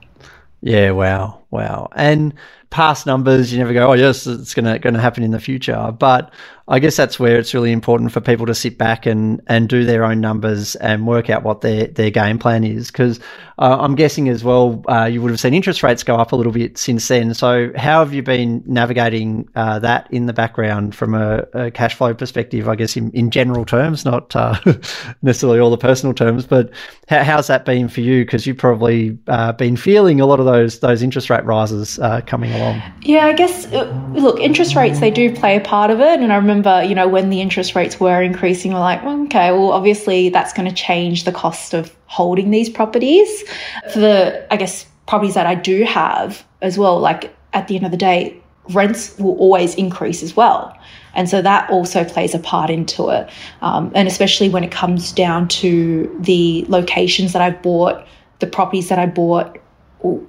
Yeah, 0.61 0.91
wow, 0.91 1.41
wow. 1.51 1.89
And 1.95 2.33
past 2.69 3.05
numbers, 3.05 3.51
you 3.51 3.59
never 3.59 3.73
go, 3.73 3.91
oh 3.91 3.93
yes, 3.93 4.25
it's 4.25 4.53
gonna 4.53 4.79
gonna 4.79 4.99
happen 4.99 5.23
in 5.23 5.31
the 5.31 5.39
future. 5.39 5.93
But 5.97 6.31
I 6.67 6.79
guess 6.79 6.95
that's 6.95 7.19
where 7.19 7.37
it's 7.37 7.53
really 7.53 7.71
important 7.71 8.11
for 8.11 8.21
people 8.21 8.47
to 8.47 8.55
sit 8.55 8.77
back 8.77 9.05
and, 9.05 9.39
and 9.45 9.69
do 9.69 9.85
their 9.85 10.03
own 10.03 10.19
numbers 10.19 10.75
and 10.77 11.05
work 11.05 11.29
out 11.29 11.43
what 11.43 11.61
their, 11.61 11.85
their 11.87 12.09
game 12.09 12.39
plan 12.39 12.63
is. 12.63 12.89
Because 12.89 13.19
uh, 13.59 13.77
I'm 13.79 13.93
guessing 13.93 14.29
as 14.29 14.43
well, 14.43 14.83
uh, 14.89 15.05
you 15.05 15.21
would 15.21 15.29
have 15.29 15.39
seen 15.39 15.53
interest 15.53 15.83
rates 15.83 16.01
go 16.01 16.15
up 16.15 16.31
a 16.31 16.35
little 16.35 16.51
bit 16.51 16.79
since 16.79 17.07
then. 17.07 17.35
So, 17.35 17.71
how 17.75 17.99
have 17.99 18.13
you 18.15 18.23
been 18.23 18.63
navigating 18.65 19.47
uh, 19.55 19.77
that 19.79 20.11
in 20.11 20.25
the 20.25 20.33
background 20.33 20.95
from 20.95 21.13
a, 21.13 21.45
a, 21.53 21.71
cash 21.71 21.93
flow 21.93 22.15
perspective? 22.15 22.67
I 22.67 22.75
guess 22.75 22.97
in, 22.97 23.11
in 23.11 23.29
general 23.29 23.63
terms, 23.63 24.03
not 24.03 24.35
uh, 24.35 24.59
necessarily 25.21 25.59
all 25.59 25.69
the 25.69 25.77
personal 25.77 26.15
terms, 26.15 26.47
but 26.47 26.71
how, 27.07 27.23
how's 27.23 27.47
that 27.47 27.63
been 27.63 27.87
for 27.89 28.01
you? 28.01 28.25
Because 28.25 28.47
you've 28.47 28.57
probably 28.57 29.17
uh, 29.27 29.53
been 29.53 29.77
feeling 29.77 30.19
a 30.19 30.25
lot 30.25 30.39
of 30.39 30.47
those 30.47 30.79
those 30.79 31.03
interest 31.03 31.29
rate 31.29 31.45
rises 31.45 31.99
uh, 31.99 32.21
coming 32.25 32.51
along. 32.53 32.81
Yeah, 33.03 33.27
I 33.27 33.33
guess 33.33 33.71
look, 33.71 34.39
interest 34.39 34.75
rates 34.75 34.99
they 34.99 35.11
do 35.11 35.33
play 35.33 35.55
a 35.55 35.61
part 35.61 35.91
of 35.91 36.01
it, 36.01 36.19
and 36.19 36.33
I 36.33 36.35
remember 36.35 36.54
remember, 36.55 36.87
you 36.87 36.95
know, 36.95 37.07
when 37.07 37.29
the 37.29 37.41
interest 37.41 37.75
rates 37.75 37.99
were 37.99 38.21
increasing, 38.21 38.73
we're 38.73 38.79
like, 38.79 39.03
okay, 39.03 39.51
well, 39.51 39.71
obviously 39.71 40.29
that's 40.29 40.53
going 40.53 40.67
to 40.67 40.75
change 40.75 41.23
the 41.23 41.31
cost 41.31 41.73
of 41.73 41.95
holding 42.05 42.51
these 42.51 42.69
properties. 42.69 43.43
For 43.93 43.99
the, 43.99 44.47
I 44.51 44.57
guess, 44.57 44.85
properties 45.07 45.33
that 45.35 45.45
I 45.45 45.55
do 45.55 45.83
have 45.83 46.45
as 46.61 46.77
well, 46.77 46.99
like 46.99 47.35
at 47.53 47.67
the 47.67 47.75
end 47.75 47.85
of 47.85 47.91
the 47.91 47.97
day, 47.97 48.41
rents 48.69 49.17
will 49.19 49.37
always 49.37 49.75
increase 49.75 50.23
as 50.23 50.35
well. 50.35 50.75
And 51.13 51.29
so 51.29 51.41
that 51.41 51.69
also 51.69 52.03
plays 52.03 52.33
a 52.33 52.39
part 52.39 52.69
into 52.69 53.09
it. 53.09 53.29
Um, 53.61 53.91
and 53.95 54.07
especially 54.07 54.49
when 54.49 54.63
it 54.63 54.71
comes 54.71 55.11
down 55.11 55.47
to 55.49 56.15
the 56.19 56.65
locations 56.67 57.33
that 57.33 57.41
I've 57.41 57.61
bought, 57.61 58.05
the 58.39 58.47
properties 58.47 58.89
that 58.89 58.99
I 58.99 59.05
bought 59.05 59.57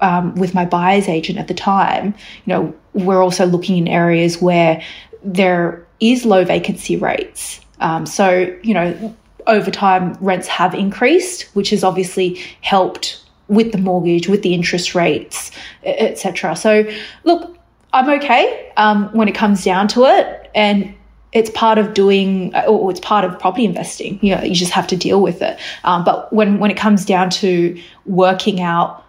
um, 0.00 0.34
with 0.36 0.54
my 0.54 0.64
buyer's 0.64 1.08
agent 1.08 1.38
at 1.38 1.48
the 1.48 1.54
time, 1.54 2.14
you 2.44 2.52
know, 2.52 2.74
we're 2.92 3.22
also 3.22 3.46
looking 3.46 3.76
in 3.76 3.88
areas 3.88 4.40
where 4.40 4.82
there 5.24 5.85
is 6.00 6.24
low 6.24 6.44
vacancy 6.44 6.96
rates. 6.96 7.60
Um, 7.80 8.06
so, 8.06 8.56
you 8.62 8.74
know, 8.74 9.14
over 9.46 9.70
time, 9.70 10.14
rents 10.20 10.48
have 10.48 10.74
increased, 10.74 11.42
which 11.54 11.70
has 11.70 11.84
obviously 11.84 12.40
helped 12.62 13.22
with 13.48 13.72
the 13.72 13.78
mortgage, 13.78 14.28
with 14.28 14.42
the 14.42 14.54
interest 14.54 14.94
rates, 14.94 15.50
etc. 15.84 16.56
So, 16.56 16.84
look, 17.24 17.56
I'm 17.92 18.08
okay 18.10 18.72
um, 18.76 19.08
when 19.12 19.28
it 19.28 19.34
comes 19.34 19.64
down 19.64 19.88
to 19.88 20.04
it, 20.04 20.50
and 20.54 20.92
it's 21.32 21.50
part 21.50 21.78
of 21.78 21.94
doing, 21.94 22.54
or 22.66 22.90
it's 22.90 23.00
part 23.00 23.24
of 23.24 23.38
property 23.38 23.64
investing. 23.64 24.18
You 24.22 24.34
know, 24.34 24.42
you 24.42 24.54
just 24.54 24.72
have 24.72 24.86
to 24.88 24.96
deal 24.96 25.22
with 25.22 25.42
it. 25.42 25.58
Um, 25.84 26.04
but 26.04 26.32
when 26.32 26.58
when 26.58 26.70
it 26.70 26.76
comes 26.76 27.04
down 27.04 27.30
to 27.30 27.80
working 28.04 28.60
out 28.60 29.04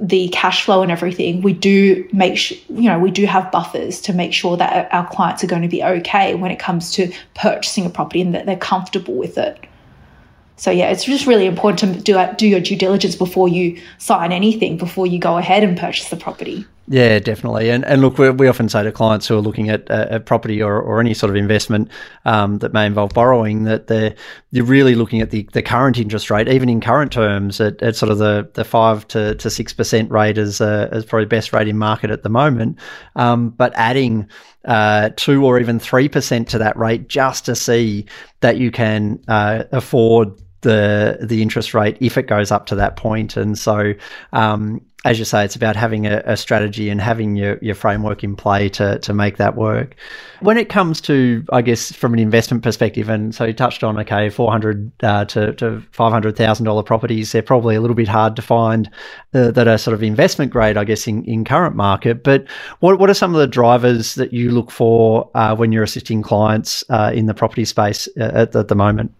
the 0.00 0.28
cash 0.28 0.64
flow 0.64 0.82
and 0.82 0.92
everything, 0.92 1.40
we 1.40 1.52
do 1.52 2.06
make 2.12 2.36
sure, 2.36 2.58
you 2.68 2.88
know, 2.88 2.98
we 2.98 3.10
do 3.10 3.24
have 3.26 3.50
buffers 3.50 4.00
to 4.02 4.12
make 4.12 4.32
sure 4.32 4.56
that 4.56 4.92
our 4.92 5.06
clients 5.08 5.42
are 5.42 5.46
going 5.46 5.62
to 5.62 5.68
be 5.68 5.82
okay 5.82 6.34
when 6.34 6.50
it 6.50 6.58
comes 6.58 6.92
to 6.92 7.12
purchasing 7.34 7.86
a 7.86 7.90
property 7.90 8.20
and 8.20 8.34
that 8.34 8.46
they're 8.46 8.56
comfortable 8.56 9.14
with 9.14 9.38
it. 9.38 9.64
So 10.60 10.70
yeah, 10.70 10.90
it's 10.90 11.04
just 11.04 11.26
really 11.26 11.46
important 11.46 11.94
to 11.94 12.00
do 12.02 12.22
do 12.36 12.46
your 12.46 12.60
due 12.60 12.76
diligence 12.76 13.16
before 13.16 13.48
you 13.48 13.80
sign 13.96 14.30
anything, 14.30 14.76
before 14.76 15.06
you 15.06 15.18
go 15.18 15.38
ahead 15.38 15.64
and 15.64 15.76
purchase 15.76 16.10
the 16.10 16.16
property. 16.16 16.66
Yeah, 16.86 17.18
definitely. 17.18 17.70
And 17.70 17.82
and 17.86 18.02
look, 18.02 18.18
we, 18.18 18.28
we 18.28 18.46
often 18.46 18.68
say 18.68 18.82
to 18.82 18.92
clients 18.92 19.26
who 19.26 19.38
are 19.38 19.40
looking 19.40 19.70
at 19.70 19.88
a, 19.88 20.20
property 20.20 20.60
or, 20.60 20.78
or 20.78 21.00
any 21.00 21.14
sort 21.14 21.30
of 21.30 21.36
investment 21.36 21.88
um, 22.26 22.58
that 22.58 22.74
may 22.74 22.84
involve 22.84 23.14
borrowing 23.14 23.64
that 23.64 23.86
they're 23.86 24.14
you're 24.50 24.66
really 24.66 24.94
looking 24.94 25.22
at 25.22 25.30
the, 25.30 25.48
the 25.52 25.62
current 25.62 25.96
interest 25.96 26.30
rate, 26.30 26.46
even 26.46 26.68
in 26.68 26.82
current 26.82 27.10
terms, 27.10 27.58
at, 27.58 27.80
at 27.80 27.96
sort 27.96 28.12
of 28.12 28.18
the, 28.18 28.46
the 28.52 28.64
five 28.64 29.08
to, 29.08 29.36
to 29.36 29.48
six 29.48 29.72
percent 29.72 30.10
rate 30.10 30.36
as 30.36 30.60
uh, 30.60 30.90
as 30.92 31.06
probably 31.06 31.24
best 31.24 31.54
rate 31.54 31.68
in 31.68 31.78
market 31.78 32.10
at 32.10 32.22
the 32.22 32.28
moment. 32.28 32.78
Um, 33.16 33.48
but 33.48 33.72
adding 33.76 34.28
uh, 34.66 35.08
two 35.16 35.42
or 35.42 35.58
even 35.58 35.78
three 35.78 36.10
percent 36.10 36.48
to 36.48 36.58
that 36.58 36.76
rate 36.76 37.08
just 37.08 37.46
to 37.46 37.56
see 37.56 38.04
that 38.40 38.58
you 38.58 38.70
can 38.70 39.24
uh, 39.26 39.64
afford 39.72 40.38
the 40.62 41.18
the 41.20 41.42
interest 41.42 41.74
rate 41.74 41.96
if 42.00 42.18
it 42.18 42.24
goes 42.24 42.50
up 42.50 42.66
to 42.66 42.74
that 42.76 42.96
point. 42.96 43.36
And 43.36 43.58
so, 43.58 43.94
um, 44.32 44.80
as 45.04 45.18
you 45.18 45.24
say, 45.24 45.44
it's 45.44 45.56
about 45.56 45.76
having 45.76 46.06
a, 46.06 46.22
a, 46.26 46.36
strategy 46.36 46.90
and 46.90 47.00
having 47.00 47.34
your, 47.34 47.58
your 47.62 47.74
framework 47.74 48.22
in 48.22 48.36
play 48.36 48.68
to 48.68 48.98
to 48.98 49.14
make 49.14 49.38
that 49.38 49.56
work. 49.56 49.94
When 50.40 50.58
it 50.58 50.68
comes 50.68 51.00
to, 51.02 51.44
I 51.50 51.62
guess, 51.62 51.90
from 51.92 52.12
an 52.12 52.18
investment 52.18 52.62
perspective, 52.62 53.08
and 53.08 53.34
so 53.34 53.44
you 53.44 53.54
touched 53.54 53.82
on, 53.82 53.98
okay, 54.00 54.28
four 54.28 54.50
hundred 54.50 54.92
uh, 55.02 55.24
to 55.26 55.54
to 55.54 55.82
five 55.92 56.12
hundred 56.12 56.36
thousand 56.36 56.66
dollar 56.66 56.82
properties, 56.82 57.32
they're 57.32 57.42
probably 57.42 57.76
a 57.76 57.80
little 57.80 57.96
bit 57.96 58.08
hard 58.08 58.36
to 58.36 58.42
find 58.42 58.90
uh, 59.32 59.50
that 59.52 59.66
are 59.66 59.78
sort 59.78 59.94
of 59.94 60.02
investment 60.02 60.52
grade, 60.52 60.76
I 60.76 60.84
guess, 60.84 61.06
in, 61.06 61.24
in 61.24 61.44
current 61.44 61.76
market. 61.76 62.22
But 62.22 62.46
what 62.80 62.98
what 62.98 63.08
are 63.08 63.14
some 63.14 63.34
of 63.34 63.40
the 63.40 63.46
drivers 63.46 64.16
that 64.16 64.34
you 64.34 64.50
look 64.50 64.70
for 64.70 65.30
uh, 65.34 65.56
when 65.56 65.72
you're 65.72 65.84
assisting 65.84 66.20
clients 66.20 66.84
uh, 66.90 67.10
in 67.14 67.24
the 67.24 67.34
property 67.34 67.64
space 67.64 68.06
uh, 68.18 68.30
at, 68.34 68.54
at 68.54 68.68
the 68.68 68.74
moment? 68.74 69.14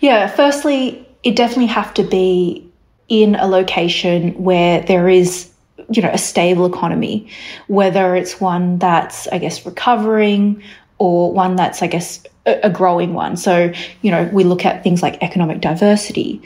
Yeah, 0.00 0.28
firstly, 0.28 1.06
it 1.24 1.36
definitely 1.36 1.66
have 1.66 1.92
to 1.94 2.04
be 2.04 2.66
in 3.08 3.34
a 3.36 3.46
location 3.46 4.32
where 4.42 4.82
there 4.82 5.08
is 5.08 5.50
you 5.90 6.02
know 6.02 6.10
a 6.10 6.18
stable 6.18 6.66
economy 6.66 7.28
whether 7.68 8.16
it's 8.16 8.40
one 8.40 8.78
that's 8.78 9.28
i 9.28 9.38
guess 9.38 9.64
recovering 9.64 10.60
or 10.98 11.32
one 11.32 11.54
that's 11.54 11.82
i 11.82 11.86
guess 11.86 12.24
a, 12.46 12.70
growing 12.70 13.14
one 13.14 13.36
so 13.36 13.72
you 14.02 14.10
know 14.10 14.28
we 14.32 14.42
look 14.42 14.64
at 14.64 14.82
things 14.82 15.02
like 15.02 15.22
economic 15.22 15.60
diversity 15.60 16.40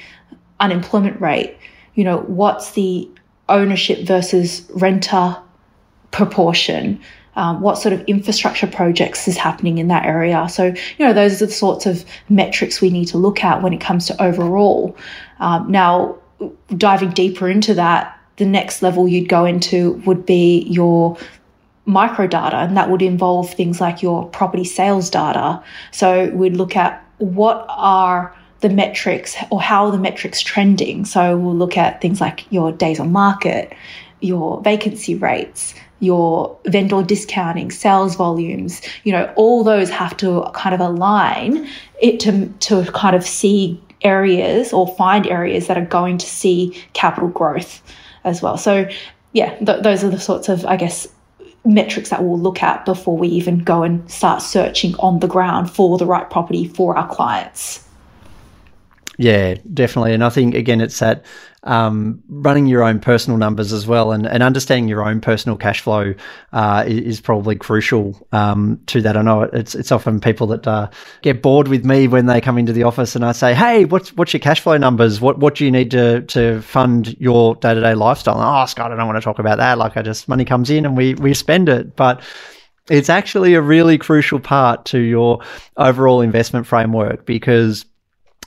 unemployment 0.59 1.18
rate 1.20 1.57
you 1.94 2.05
know 2.05 2.18
what's 2.23 2.73
the 2.73 3.09
ownership 3.49 4.07
versus 4.07 4.68
renter 4.75 5.37
proportion 6.11 7.01
um, 7.37 7.61
what 7.61 7.79
sort 7.79 7.92
of 7.92 8.03
infrastructure 8.03 8.66
projects 8.66 9.29
is 9.29 9.37
happening 9.37 9.79
in 9.79 9.88
that 9.88 10.05
area. 10.05 10.49
So, 10.49 10.66
you 10.66 11.07
know, 11.07 11.12
those 11.12 11.40
are 11.40 11.46
the 11.46 11.53
sorts 11.53 11.87
of 11.87 12.05
metrics 12.29 12.81
we 12.81 12.90
need 12.90 13.07
to 13.07 13.18
look 13.18 13.44
at 13.44 13.62
when 13.62 13.73
it 13.73 13.81
comes 13.81 14.07
to 14.07 14.23
overall. 14.23 14.96
Um, 15.38 15.70
now, 15.70 16.18
diving 16.76 17.11
deeper 17.11 17.48
into 17.48 17.74
that, 17.74 18.18
the 18.37 18.46
next 18.46 18.83
level 18.83 19.07
you'd 19.07 19.29
go 19.29 19.44
into 19.44 19.92
would 20.07 20.24
be 20.24 20.61
your 20.62 21.16
micro 21.85 22.26
data, 22.26 22.57
and 22.57 22.76
that 22.76 22.90
would 22.90 23.03
involve 23.03 23.53
things 23.53 23.81
like 23.81 24.03
your 24.03 24.26
property 24.29 24.64
sales 24.64 25.11
data. 25.11 25.62
So, 25.90 26.31
we'd 26.31 26.57
look 26.57 26.76
at 26.76 27.05
what 27.18 27.66
are 27.68 28.35
the 28.61 28.70
metrics 28.70 29.37
or 29.50 29.61
how 29.61 29.87
are 29.87 29.92
the 29.92 29.98
metrics 29.98 30.40
trending. 30.40 31.05
So, 31.05 31.37
we'll 31.37 31.57
look 31.57 31.76
at 31.76 32.00
things 32.00 32.20
like 32.20 32.50
your 32.50 32.72
days 32.72 33.00
on 33.00 33.12
market, 33.12 33.74
your 34.20 34.61
vacancy 34.62 35.14
rates, 35.14 35.74
your 36.00 36.57
vendor 36.66 37.03
discounting, 37.03 37.70
sales 37.70 38.16
volumes, 38.16 38.81
you 39.05 39.12
know, 39.12 39.31
all 39.37 39.62
those 39.62 39.90
have 39.90 40.16
to 40.16 40.48
kind 40.55 40.74
of 40.74 40.81
align 40.81 41.68
it 42.00 42.18
to, 42.20 42.46
to 42.61 42.90
kind 42.92 43.14
of 43.14 43.22
see 43.24 43.81
areas 44.03 44.73
or 44.73 44.95
find 44.97 45.27
areas 45.27 45.67
that 45.67 45.77
are 45.77 45.85
going 45.85 46.19
to 46.19 46.27
see 46.27 46.77
capital 46.93 47.29
growth 47.29 47.83
as 48.25 48.43
well. 48.43 48.57
So, 48.57 48.89
yeah, 49.33 49.57
th- 49.59 49.83
those 49.83 50.05
are 50.05 50.11
the 50.11 50.19
sorts 50.19 50.49
of, 50.49 50.65
I 50.67 50.77
guess, 50.77 51.07
metrics 51.65 52.09
that 52.11 52.25
we'll 52.25 52.39
look 52.39 52.63
at 52.63 52.85
before 52.85 53.17
we 53.17 53.29
even 53.29 53.59
go 53.59 53.83
and 53.83 54.11
start 54.11 54.43
searching 54.43 54.95
on 54.97 55.21
the 55.21 55.27
ground 55.27 55.71
for 55.71 55.99
the 55.99 56.07
right 56.07 56.29
property 56.31 56.67
for 56.67 56.97
our 56.97 57.09
clients. 57.09 57.87
Yeah, 59.19 59.57
definitely. 59.75 60.15
And 60.15 60.25
I 60.25 60.31
think, 60.31 60.55
again, 60.55 60.81
it's 60.81 60.99
that 61.01 61.25
um, 61.64 62.23
running 62.29 62.66
your 62.66 62.83
own 62.83 62.99
personal 63.01 63.37
numbers 63.37 63.73
as 63.73 63.87
well 63.87 64.12
and, 64.12 64.27
and 64.27 64.42
understanding 64.42 64.88
your 64.88 65.07
own 65.07 65.20
personal 65.20 65.59
cash 65.59 65.81
flow 65.81 66.14
uh, 66.53 66.85
is, 66.87 67.20
probably 67.20 67.55
crucial 67.55 68.16
um, 68.33 68.81
to 68.87 69.03
that. 69.03 69.14
I 69.14 69.20
know 69.20 69.42
it's 69.42 69.75
it's 69.75 69.92
often 69.92 70.20
people 70.20 70.46
that 70.49 70.66
uh, 70.66 70.88
get 71.20 71.42
bored 71.42 71.68
with 71.68 71.85
me 71.85 72.09
when 72.09 72.25
they 72.25 72.40
come 72.40 72.57
into 72.57 72.73
the 72.73 72.85
office 72.85 73.14
and 73.14 73.25
I 73.27 73.33
say, 73.33 73.53
"Hey, 73.53 73.85
what's 73.85 74.16
what's 74.16 74.33
your 74.33 74.40
cash 74.40 74.61
flow 74.61 74.79
numbers? 74.79 75.20
What 75.20 75.38
what 75.38 75.57
do 75.57 75.66
you 75.66 75.70
need 75.70 75.90
to 75.90 76.23
to 76.23 76.62
fund 76.62 77.14
your 77.20 77.57
day 77.57 77.75
to 77.75 77.81
day 77.81 77.94
lifestyle?" 77.94 78.40
And, 78.40 78.44
oh, 78.44 78.64
Scott, 78.64 78.90
I 78.90 78.96
don't 78.96 79.07
want 79.07 79.18
to 79.18 79.25
talk 79.25 79.38
about 79.38 79.59
that. 79.59 79.77
Like, 79.77 79.99
I 79.99 80.03
just 80.03 80.29
money 80.29 80.46
comes 80.46 80.70
in 80.70 80.87
and 80.87 80.96
we 80.96 81.12
we 81.14 81.35
spend 81.35 81.68
it, 81.68 81.94
but 81.94 82.23
it's 82.88 83.11
actually 83.11 83.55
a 83.55 83.61
really 83.61 83.99
crucial 83.99 84.40
part 84.40 84.87
to 84.87 84.99
your 84.99 85.40
overall 85.77 86.23
investment 86.23 86.66
framework 86.66 87.27
because 87.27 87.85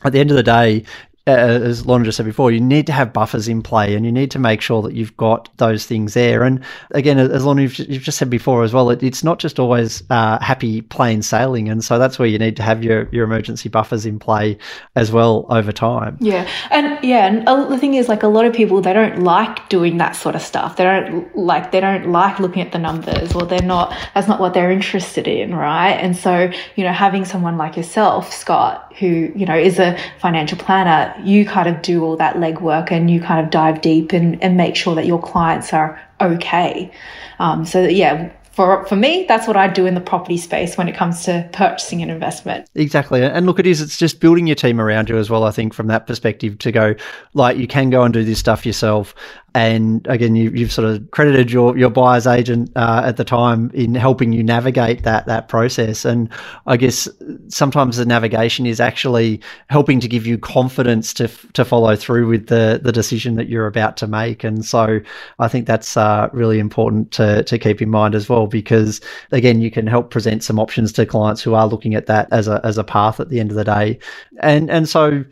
at 0.04 0.12
the 0.14 0.20
end 0.20 0.32
of 0.32 0.36
the 0.36 0.44
day, 0.44 0.84
as 1.26 1.86
Lorna 1.86 2.04
just 2.04 2.18
said 2.18 2.26
before, 2.26 2.52
you 2.52 2.60
need 2.60 2.86
to 2.88 2.92
have 2.92 3.14
buffers 3.14 3.48
in 3.48 3.64
play 3.64 3.96
and 3.96 4.06
you 4.06 4.12
need 4.12 4.30
to 4.32 4.40
make 4.40 4.60
sure 4.60 4.82
that 4.82 4.94
you've 4.94 5.16
got 5.16 5.50
those 5.58 5.86
things 5.86 6.14
there. 6.16 6.44
And 6.44 6.62
again, 6.92 7.18
as 7.18 7.46
Lorna, 7.46 7.62
you've, 7.62 7.80
you've 7.80 8.04
just 8.04 8.18
said 8.18 8.30
before 8.30 8.64
as 8.64 8.74
well, 8.74 8.90
it, 8.90 9.02
it's 9.02 9.24
not 9.24 9.40
just 9.40 9.58
always 9.58 10.04
uh, 10.10 10.38
happy 10.44 10.82
plain 10.82 11.22
sailing. 11.22 11.70
And 11.70 11.82
so 11.82 11.98
that's 11.98 12.20
where 12.20 12.28
you 12.28 12.38
need 12.38 12.58
to 12.58 12.64
have 12.64 12.84
your, 12.84 13.08
your 13.14 13.24
emergency 13.24 13.70
buffers 13.70 14.06
in 14.06 14.20
play 14.20 14.58
as 14.96 15.14
well 15.14 15.46
over 15.50 15.72
time. 15.72 16.18
Yeah. 16.20 16.46
And 16.72 17.02
yeah, 17.04 17.28
and 17.28 17.72
the 17.72 17.78
thing 17.78 17.94
is, 17.94 18.10
like 18.10 18.24
a 18.24 18.28
lot 18.28 18.46
of 18.46 18.54
people, 18.54 18.82
they 18.82 18.92
don't 18.92 19.24
like 19.24 19.70
doing 19.70 19.98
that 20.00 20.18
sort 20.18 20.36
of 20.36 20.42
stuff. 20.42 20.76
They 20.76 20.84
don't 20.84 21.34
like, 21.38 21.72
they 21.72 21.80
don't 21.80 22.12
like 22.12 22.40
looking 22.40 22.62
at 22.62 22.74
the 22.74 22.80
numbers 22.80 23.34
or 23.34 23.46
they're 23.46 23.62
not, 23.62 23.96
that's 24.14 24.28
not 24.28 24.42
what 24.42 24.54
they're 24.54 24.72
interested 24.72 25.30
in. 25.30 25.56
Right. 25.56 25.94
And 25.94 26.18
so, 26.18 26.52
you 26.76 26.84
know, 26.84 26.92
having 26.92 27.24
someone 27.24 27.58
like 27.58 27.78
yourself, 27.78 28.34
Scott, 28.34 28.94
who, 29.00 29.32
you 29.36 29.46
know, 29.46 29.56
is 29.56 29.80
a 29.80 29.98
financial 30.20 30.58
planner, 30.58 31.13
you 31.24 31.46
kind 31.46 31.68
of 31.68 31.82
do 31.82 32.04
all 32.04 32.18
that 32.18 32.36
legwork 32.36 32.92
and 32.92 33.10
you 33.10 33.22
kind 33.22 33.44
of 33.44 33.52
dive 33.52 33.82
deep 33.82 34.14
and, 34.14 34.42
and 34.44 34.58
make 34.58 34.76
sure 34.76 34.96
that 34.96 35.06
your 35.06 35.22
clients 35.22 35.74
are 35.74 36.00
okay. 36.22 36.92
Um, 37.40 37.66
so 37.66 37.82
that, 37.84 37.94
yeah, 37.94 38.32
for 38.54 38.86
for 38.86 38.96
me, 38.96 39.26
that's 39.28 39.48
what 39.48 39.58
I 39.58 39.68
do 39.68 39.86
in 39.86 39.96
the 39.96 40.02
property 40.02 40.38
space 40.38 40.78
when 40.78 40.88
it 40.88 40.96
comes 40.96 41.26
to 41.26 41.50
purchasing 41.54 42.04
an 42.04 42.10
investment. 42.10 42.70
Exactly, 42.76 43.24
and 43.24 43.46
look, 43.46 43.60
it 43.60 43.66
is. 43.66 43.82
It's 43.82 43.98
just 43.98 44.20
building 44.20 44.46
your 44.46 44.56
team 44.56 44.80
around 44.80 45.10
you 45.10 45.18
as 45.18 45.30
well. 45.30 45.44
I 45.44 45.52
think 45.52 45.74
from 45.74 45.88
that 45.88 46.06
perspective, 46.06 46.60
to 46.60 46.72
go 46.72 46.96
like 47.34 47.58
you 47.58 47.68
can 47.68 47.90
go 47.90 48.04
and 48.04 48.14
do 48.14 48.24
this 48.24 48.38
stuff 48.38 48.64
yourself, 48.64 49.16
and 49.56 50.06
again, 50.08 50.36
you, 50.36 50.50
have 50.62 50.72
sort 50.72 50.88
of 50.88 51.12
credited 51.12 51.52
your, 51.52 51.78
your 51.78 51.92
buyer's 51.92 52.26
agent 52.26 52.72
uh, 52.76 53.04
at 53.06 53.18
the 53.18 53.24
time 53.24 53.70
in 53.74 53.94
helping 53.94 54.34
you 54.34 54.44
navigate 54.44 55.04
that 55.04 55.28
that 55.28 55.48
process. 55.48 56.06
And 56.06 56.28
I 56.66 56.76
guess 56.76 57.08
sometimes 57.50 57.98
the 57.98 58.06
navigation 58.06 58.66
is 58.66 58.80
actually 58.80 59.42
helping 59.70 60.00
to 60.00 60.08
give 60.08 60.26
you 60.26 60.40
confidence 60.40 61.14
to 61.16 61.28
to 61.54 61.64
follow 61.64 61.96
through 61.96 62.28
with 62.28 62.48
the 62.48 62.80
the 62.82 62.92
decision 62.92 63.36
that 63.36 63.48
you're 63.48 63.68
about 63.68 63.96
to 63.98 64.08
make. 64.08 64.44
And 64.44 64.66
so 64.66 65.00
I 65.38 65.48
think 65.48 65.68
that's 65.68 65.98
uh, 65.98 66.30
really 66.34 66.58
important 66.58 67.12
to 67.12 67.44
to 67.44 67.60
keep 67.60 67.80
in 67.80 67.90
mind 67.90 68.16
as 68.16 68.28
well, 68.28 68.43
because 68.48 69.02
again, 69.32 69.62
you 69.62 69.72
can 69.72 69.88
help 69.88 70.12
present 70.12 70.44
some 70.44 70.60
options 70.60 70.92
to 70.94 71.06
clients 71.06 71.42
who 71.42 71.54
are 71.54 71.68
looking 71.68 71.96
at 71.96 72.06
that 72.08 72.28
as 72.32 72.48
a 72.48 72.62
as 72.64 72.78
a 72.78 72.84
path 72.84 73.20
at 73.20 73.30
the 73.30 73.40
end 73.40 73.52
of 73.52 73.58
the 73.58 73.64
day. 73.64 74.00
And 74.42 74.70
and 74.70 74.88
so 74.88 75.24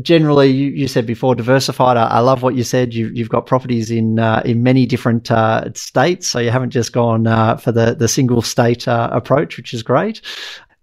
generally, 0.00 0.48
you, 0.48 0.68
you 0.70 0.88
said 0.88 1.06
before, 1.06 1.34
diversified. 1.34 1.96
I, 1.96 2.06
I, 2.06 2.18
love 2.20 2.42
what 2.42 2.54
you 2.54 2.64
said. 2.64 2.94
You, 2.94 3.12
have 3.16 3.28
got 3.28 3.46
properties 3.46 3.90
in 3.90 4.18
uh, 4.18 4.42
in 4.44 4.62
many 4.62 4.86
different 4.86 5.30
uh, 5.30 5.72
states, 5.74 6.28
so 6.28 6.38
you 6.38 6.50
haven't 6.50 6.70
just 6.70 6.92
gone 6.92 7.26
uh, 7.26 7.56
for 7.56 7.72
the 7.72 7.94
the 7.94 8.08
single 8.08 8.42
state 8.42 8.86
uh, 8.86 9.08
approach, 9.12 9.56
which 9.56 9.72
is 9.72 9.82
great. 9.82 10.20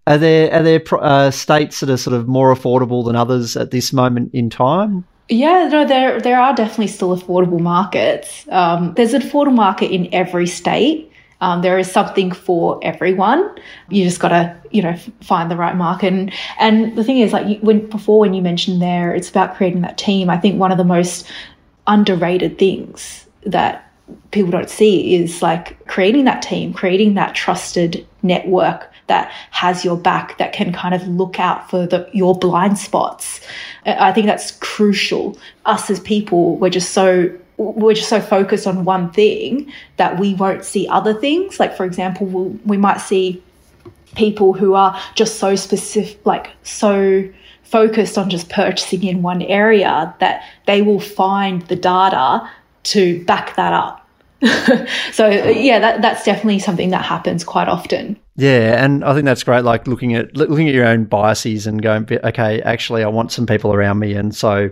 Are 0.07 0.17
there 0.17 0.53
are 0.53 0.63
there 0.63 0.81
uh, 0.99 1.31
states 1.31 1.79
that 1.79 1.89
are 1.89 1.97
sort 1.97 2.15
of 2.15 2.27
more 2.27 2.53
affordable 2.53 3.05
than 3.05 3.15
others 3.15 3.57
at 3.57 3.71
this 3.71 3.93
moment 3.93 4.33
in 4.33 4.49
time? 4.49 5.05
Yeah, 5.29 5.67
no, 5.71 5.85
there 5.85 6.21
there 6.21 6.39
are 6.39 6.53
definitely 6.53 6.87
still 6.87 7.15
affordable 7.17 7.59
markets. 7.59 8.47
Um, 8.49 8.93
there's 8.95 9.13
an 9.13 9.21
affordable 9.21 9.55
market 9.55 9.91
in 9.91 10.13
every 10.13 10.47
state. 10.47 11.11
Um, 11.45 11.61
there 11.61 11.77
is 11.77 11.91
something 11.91 12.31
for 12.31 12.79
everyone. 12.81 13.47
You 13.89 14.03
just 14.03 14.19
got 14.19 14.29
to, 14.29 14.57
you 14.71 14.81
know, 14.81 14.95
find 15.21 15.51
the 15.51 15.55
right 15.55 15.75
market. 15.75 16.11
And, 16.11 16.33
and 16.57 16.97
the 16.97 17.03
thing 17.03 17.19
is, 17.19 17.33
like 17.33 17.47
you, 17.47 17.57
when 17.61 17.87
before 17.87 18.19
when 18.19 18.33
you 18.33 18.41
mentioned 18.41 18.81
there, 18.81 19.13
it's 19.13 19.29
about 19.29 19.55
creating 19.55 19.81
that 19.81 19.95
team. 19.95 20.27
I 20.31 20.39
think 20.39 20.59
one 20.59 20.71
of 20.71 20.79
the 20.79 20.83
most 20.83 21.31
underrated 21.85 22.57
things 22.57 23.27
that 23.45 23.93
people 24.31 24.49
don't 24.49 24.71
see 24.71 25.13
is 25.13 25.43
like 25.43 25.85
creating 25.85 26.25
that 26.25 26.41
team, 26.41 26.73
creating 26.73 27.13
that 27.13 27.35
trusted 27.35 28.07
network 28.23 28.91
that 29.05 29.31
has 29.51 29.85
your 29.85 29.97
back, 29.97 30.39
that 30.39 30.51
can 30.51 30.73
kind 30.73 30.95
of 30.95 31.07
look 31.07 31.39
out 31.39 31.69
for 31.69 31.85
the, 31.85 32.09
your 32.11 32.33
blind 32.33 32.79
spots. 32.79 33.39
I 33.85 34.11
think 34.13 34.25
that's 34.25 34.49
crucial. 34.61 35.37
Us 35.65 35.91
as 35.91 35.99
people, 35.99 36.57
we're 36.57 36.71
just 36.71 36.91
so 36.91 37.29
we're 37.57 37.93
just 37.93 38.09
so 38.09 38.19
focused 38.19 38.67
on 38.67 38.85
one 38.85 39.11
thing 39.11 39.71
that 39.97 40.19
we 40.19 40.33
won't 40.33 40.65
see 40.65 40.87
other 40.87 41.13
things. 41.13 41.59
Like, 41.59 41.75
for 41.75 41.85
example, 41.85 42.27
we'll, 42.27 42.49
we 42.65 42.77
might 42.77 42.97
see 42.97 43.41
people 44.15 44.53
who 44.53 44.73
are 44.73 44.99
just 45.15 45.39
so 45.39 45.55
specific, 45.55 46.25
like, 46.25 46.51
so 46.63 47.27
focused 47.63 48.17
on 48.17 48.29
just 48.29 48.49
purchasing 48.49 49.03
in 49.03 49.21
one 49.21 49.41
area 49.41 50.13
that 50.19 50.43
they 50.67 50.81
will 50.81 50.99
find 50.99 51.61
the 51.63 51.75
data 51.75 52.49
to 52.83 53.23
back 53.25 53.55
that 53.55 53.73
up. 53.73 54.04
so, 55.11 55.27
yeah, 55.27 55.79
that, 55.79 56.01
that's 56.01 56.23
definitely 56.23 56.59
something 56.59 56.89
that 56.89 57.03
happens 57.03 57.43
quite 57.43 57.67
often. 57.67 58.19
Yeah, 58.37 58.83
and 58.83 59.05
I 59.05 59.13
think 59.13 59.23
that's 59.23 59.43
great. 59.43 59.63
Like 59.63 59.87
looking 59.87 60.13
at 60.13 60.35
looking 60.35 60.67
at 60.67 60.75
your 60.75 60.85
own 60.85 61.05
biases 61.05 61.67
and 61.67 61.81
going, 61.81 62.05
okay, 62.11 62.61
actually, 62.63 63.01
I 63.01 63.07
want 63.07 63.31
some 63.31 63.45
people 63.45 63.73
around 63.73 63.99
me, 63.99 64.13
and 64.13 64.35
so 64.35 64.69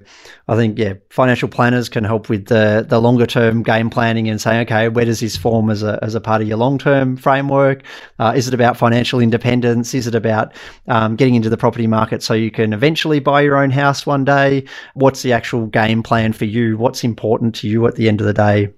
I 0.49 0.55
think 0.57 0.77
yeah, 0.77 0.95
financial 1.09 1.47
planners 1.47 1.87
can 1.87 2.03
help 2.03 2.27
with 2.27 2.47
the 2.47 2.85
the 2.85 2.99
longer 2.99 3.25
term 3.25 3.63
game 3.63 3.89
planning 3.89 4.27
and 4.27 4.41
saying, 4.41 4.63
okay, 4.63 4.89
where 4.89 5.05
does 5.05 5.21
this 5.21 5.37
form 5.37 5.69
as 5.69 5.81
a 5.81 5.97
as 6.01 6.13
a 6.13 6.19
part 6.19 6.41
of 6.41 6.47
your 6.49 6.57
long 6.57 6.77
term 6.77 7.15
framework? 7.15 7.83
Uh, 8.19 8.33
is 8.35 8.49
it 8.49 8.53
about 8.53 8.75
financial 8.75 9.21
independence? 9.21 9.93
Is 9.93 10.07
it 10.07 10.15
about 10.15 10.53
um, 10.89 11.15
getting 11.15 11.35
into 11.35 11.49
the 11.49 11.55
property 11.55 11.87
market 11.87 12.21
so 12.21 12.33
you 12.33 12.51
can 12.51 12.73
eventually 12.73 13.21
buy 13.21 13.39
your 13.39 13.55
own 13.55 13.71
house 13.71 14.05
one 14.05 14.25
day? 14.25 14.65
What's 14.93 15.21
the 15.21 15.31
actual 15.31 15.67
game 15.67 16.03
plan 16.03 16.33
for 16.33 16.43
you? 16.43 16.75
What's 16.77 17.05
important 17.05 17.55
to 17.55 17.69
you 17.69 17.87
at 17.87 17.95
the 17.95 18.09
end 18.09 18.19
of 18.19 18.27
the 18.27 18.33
day? 18.33 18.73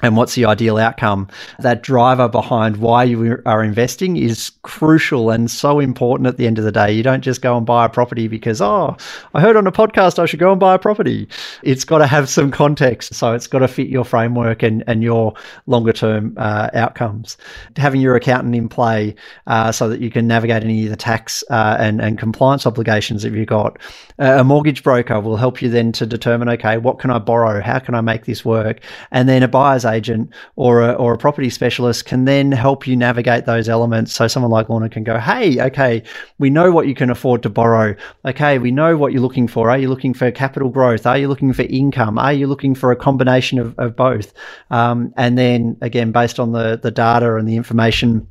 And 0.00 0.16
what's 0.16 0.34
the 0.34 0.44
ideal 0.46 0.78
outcome. 0.78 1.28
That 1.60 1.82
driver 1.82 2.28
behind 2.28 2.78
why 2.78 3.04
you 3.04 3.40
are 3.46 3.62
investing 3.62 4.16
is 4.16 4.50
crucial 4.62 5.30
and 5.30 5.50
so 5.50 5.78
important 5.78 6.26
at 6.26 6.38
the 6.38 6.46
end 6.46 6.58
of 6.58 6.64
the 6.64 6.72
day. 6.72 6.92
You 6.92 7.02
don't 7.02 7.22
just 7.22 7.42
go 7.42 7.56
and 7.56 7.64
buy 7.64 7.86
a 7.86 7.88
property 7.88 8.26
because, 8.26 8.60
oh, 8.60 8.96
I 9.34 9.40
heard 9.40 9.56
on 9.56 9.66
a 9.66 9.72
podcast 9.72 10.18
I 10.18 10.26
should 10.26 10.40
go 10.40 10.50
and 10.50 10.58
buy 10.58 10.74
a 10.74 10.78
property. 10.78 11.28
It's 11.62 11.84
got 11.84 11.98
to 11.98 12.06
have 12.06 12.28
some 12.28 12.50
context. 12.50 13.14
So 13.14 13.32
it's 13.32 13.46
got 13.46 13.60
to 13.60 13.68
fit 13.68 13.88
your 13.88 14.04
framework 14.04 14.62
and, 14.62 14.82
and 14.86 15.02
your 15.02 15.34
longer 15.66 15.92
term 15.92 16.34
uh, 16.36 16.70
outcomes. 16.74 17.36
Having 17.76 18.00
your 18.00 18.16
accountant 18.16 18.56
in 18.56 18.68
play 18.68 19.14
uh, 19.46 19.70
so 19.70 19.88
that 19.88 20.00
you 20.00 20.10
can 20.10 20.26
navigate 20.26 20.64
any 20.64 20.84
of 20.84 20.90
the 20.90 20.96
tax 20.96 21.44
uh, 21.50 21.76
and, 21.78 22.00
and 22.00 22.18
compliance 22.18 22.66
obligations 22.66 23.22
that 23.22 23.32
you've 23.32 23.46
got. 23.46 23.78
a 24.18 24.42
mortgage 24.42 24.82
broker 24.82 25.20
will 25.20 25.36
help 25.36 25.62
you 25.62 25.68
then 25.68 25.92
to 25.92 26.06
determine, 26.06 26.48
okay, 26.48 26.78
what 26.78 26.98
can 26.98 27.10
I 27.10 27.18
borrow? 27.18 27.60
How 27.60 27.78
can 27.78 27.94
I 27.94 28.00
make 28.00 28.24
this 28.24 28.44
work? 28.44 28.80
And 29.10 29.28
then 29.28 29.42
a 29.42 29.48
buyer's 29.48 29.81
agent 29.84 30.30
or 30.56 30.80
a, 30.80 30.92
or 30.92 31.14
a 31.14 31.18
property 31.18 31.50
specialist 31.50 32.04
can 32.04 32.24
then 32.24 32.52
help 32.52 32.86
you 32.86 32.96
navigate 32.96 33.46
those 33.46 33.68
elements. 33.68 34.12
So 34.12 34.28
someone 34.28 34.50
like 34.50 34.68
Lorna 34.68 34.88
can 34.88 35.04
go, 35.04 35.18
hey, 35.18 35.60
okay, 35.66 36.02
we 36.38 36.50
know 36.50 36.72
what 36.72 36.86
you 36.86 36.94
can 36.94 37.10
afford 37.10 37.42
to 37.42 37.50
borrow. 37.50 37.94
Okay, 38.24 38.58
we 38.58 38.70
know 38.70 38.96
what 38.96 39.12
you're 39.12 39.22
looking 39.22 39.48
for. 39.48 39.70
Are 39.70 39.78
you 39.78 39.88
looking 39.88 40.14
for 40.14 40.30
capital 40.30 40.68
growth? 40.68 41.06
Are 41.06 41.18
you 41.18 41.28
looking 41.28 41.52
for 41.52 41.62
income? 41.62 42.18
Are 42.18 42.32
you 42.32 42.46
looking 42.46 42.74
for 42.74 42.90
a 42.90 42.96
combination 42.96 43.58
of, 43.58 43.78
of 43.78 43.96
both? 43.96 44.32
Um, 44.70 45.12
and 45.16 45.36
then 45.36 45.76
again, 45.80 46.12
based 46.12 46.38
on 46.38 46.52
the, 46.52 46.78
the 46.82 46.90
data 46.90 47.36
and 47.36 47.48
the 47.48 47.56
information, 47.56 48.26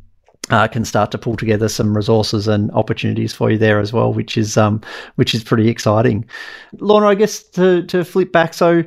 uh, 0.50 0.68
can 0.68 0.84
start 0.84 1.12
to 1.12 1.18
pull 1.18 1.38
together 1.38 1.70
some 1.70 1.96
resources 1.96 2.48
and 2.48 2.72
opportunities 2.72 3.34
for 3.34 3.52
you 3.52 3.58
there 3.58 3.80
as 3.80 3.94
well, 3.94 4.12
which 4.12 4.38
is 4.38 4.58
um, 4.58 4.82
which 5.16 5.34
is 5.34 5.44
pretty 5.44 5.70
exciting. 5.70 6.26
Lorna, 6.80 7.08
I 7.08 7.16
guess 7.16 7.44
to 7.50 7.84
to 7.84 8.04
flip 8.04 8.32
back, 8.32 8.54
so 8.54 8.84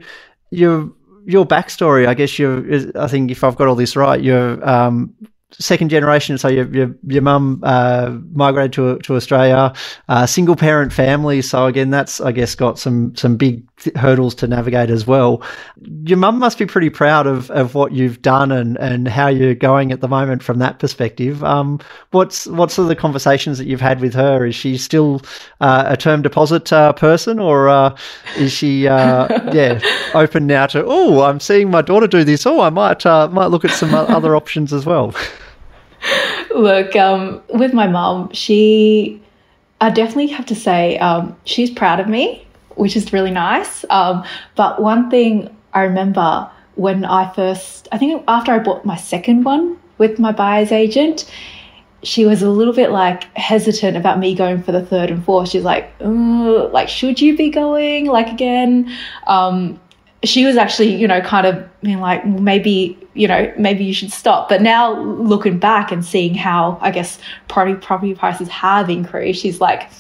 you're 0.51 0.91
your 1.27 1.47
backstory, 1.47 2.07
I 2.07 2.15
guess 2.15 2.39
you 2.39 2.93
I 2.95 3.09
think 3.09 3.31
if 3.31 3.45
I've 3.45 3.57
got 3.57 3.69
all 3.69 3.75
this 3.75 3.97
right, 3.97 4.21
you're 4.21 4.69
um, 4.69 5.15
second 5.53 5.89
generation. 5.89 6.39
So 6.39 6.49
your 6.49 6.67
your, 6.75 6.95
your 7.07 7.23
mum 7.23 7.61
uh, 7.63 8.17
migrated 8.33 8.73
to 8.75 8.99
to 8.99 9.17
Australia, 9.17 9.73
uh, 10.09 10.27
single 10.27 10.57
parent 10.57 10.93
family. 10.93 11.43
So 11.43 11.67
again, 11.67 11.91
that's 11.91 12.21
I 12.21 12.33
guess 12.33 12.55
got 12.55 12.79
some 12.79 13.15
some 13.17 13.37
big 13.37 13.63
hurdles 13.97 14.35
to 14.37 14.47
navigate 14.47 14.91
as 14.91 15.07
well. 15.07 15.43
Your 16.05 16.19
mum 16.19 16.39
must 16.39 16.59
be 16.59 16.67
pretty 16.67 16.91
proud 16.91 17.27
of, 17.27 17.51
of 17.51 17.75
what 17.75 17.93
you've 17.93 18.23
done 18.23 18.53
and, 18.53 18.79
and 18.79 19.09
how 19.09 19.29
you're 19.29 19.55
going 19.55 19.93
at 19.93 20.01
the 20.01 20.09
moment 20.09 20.43
from 20.43 20.59
that 20.59 20.79
perspective. 20.79 21.43
Um, 21.45 21.81
what's 22.13 22.47
what's 22.47 22.75
sort 22.75 22.85
of 22.85 22.89
the 22.89 22.97
conversations 22.97 23.59
that 23.59 23.67
you've 23.67 23.81
had 23.81 24.01
with 24.01 24.15
her? 24.15 24.47
Is 24.47 24.55
she 24.55 24.77
still 24.79 25.23
uh, 25.61 25.85
a 25.87 25.97
term 25.97 26.23
deposit 26.23 26.73
uh, 26.73 26.93
person, 26.93 27.39
or 27.39 27.69
uh, 27.69 27.97
is 28.37 28.53
she 28.53 28.89
uh, 28.89 29.53
yeah 29.53 29.81
open 30.15 30.47
now 30.47 30.67
to 30.67 30.85
oh 30.87 31.23
I'm 31.23 31.41
seeing 31.41 31.71
my 31.71 31.83
daughter 31.83 32.07
do 32.07 32.25
this? 32.25 32.47
Oh 32.47 32.61
I 32.61 32.71
might 32.71 33.05
uh, 33.05 33.29
might 33.29 33.47
look 33.47 33.65
at 33.65 33.73
some 33.73 33.95
other 33.95 34.37
options 34.37 34.73
as 34.73 34.87
well. 34.87 35.15
Look, 36.55 36.97
um, 36.97 37.43
with 37.53 37.73
my 37.73 37.87
mum, 37.87 38.33
she 38.33 39.21
I 39.81 39.91
definitely 39.91 40.29
have 40.29 40.47
to 40.47 40.55
say 40.55 40.99
um, 40.99 41.37
she's 41.45 41.71
proud 41.71 42.01
of 42.01 42.09
me 42.09 42.45
which 42.77 42.97
is 42.97 43.13
really 43.13 43.31
nice. 43.31 43.85
Um, 43.91 44.25
but 44.55 44.81
one 44.81 45.11
thing 45.11 45.55
I 45.73 45.83
remember 45.83 46.51
when 46.77 47.05
I 47.05 47.33
first, 47.33 47.89
I 47.93 47.99
think 47.99 48.25
after 48.29 48.53
I 48.53 48.59
bought 48.59 48.85
my 48.85 48.97
second 48.97 49.45
one 49.45 49.79
with 49.99 50.19
my 50.19 50.33
buyer's 50.33 50.73
agent, 50.73 51.31
she 52.03 52.27
was 52.27 52.43
a 52.43 52.51
little 52.51 52.75
bit 52.75 52.91
like 52.91 53.25
hesitant 53.37 53.97
about 53.97 54.19
me 54.19 54.35
going 54.35 54.63
for 54.63 54.73
the 54.73 54.85
third 54.85 55.11
and 55.11 55.25
fourth. 55.25 55.49
She's 55.49 55.65
like, 55.65 55.91
like, 56.01 56.89
should 56.89 57.21
you 57.21 57.37
be 57.37 57.49
going 57.49 58.07
like 58.07 58.29
again? 58.29 58.93
Um, 59.27 59.81
she 60.25 60.45
was 60.47 60.57
actually, 60.57 60.95
you 60.95 61.07
know, 61.07 61.21
kind 61.21 61.47
of 61.47 61.81
being 61.83 62.01
like, 62.01 62.27
maybe, 62.27 62.99
you 63.15 63.29
know, 63.29 63.53
maybe 63.59 63.85
you 63.85 63.95
should 63.95 64.13
stop. 64.13 64.49
But 64.49 64.63
now 64.63 64.99
looking 65.01 65.59
back 65.59 65.93
and 65.93 66.05
seeing 66.05 66.35
how, 66.35 66.79
I 66.81 66.91
guess, 66.91 67.19
property 67.49 67.75
property 67.75 68.15
prices 68.15 68.49
have 68.49 68.91
increased, 68.91 69.41
she's 69.41 69.61
like, 69.61 69.91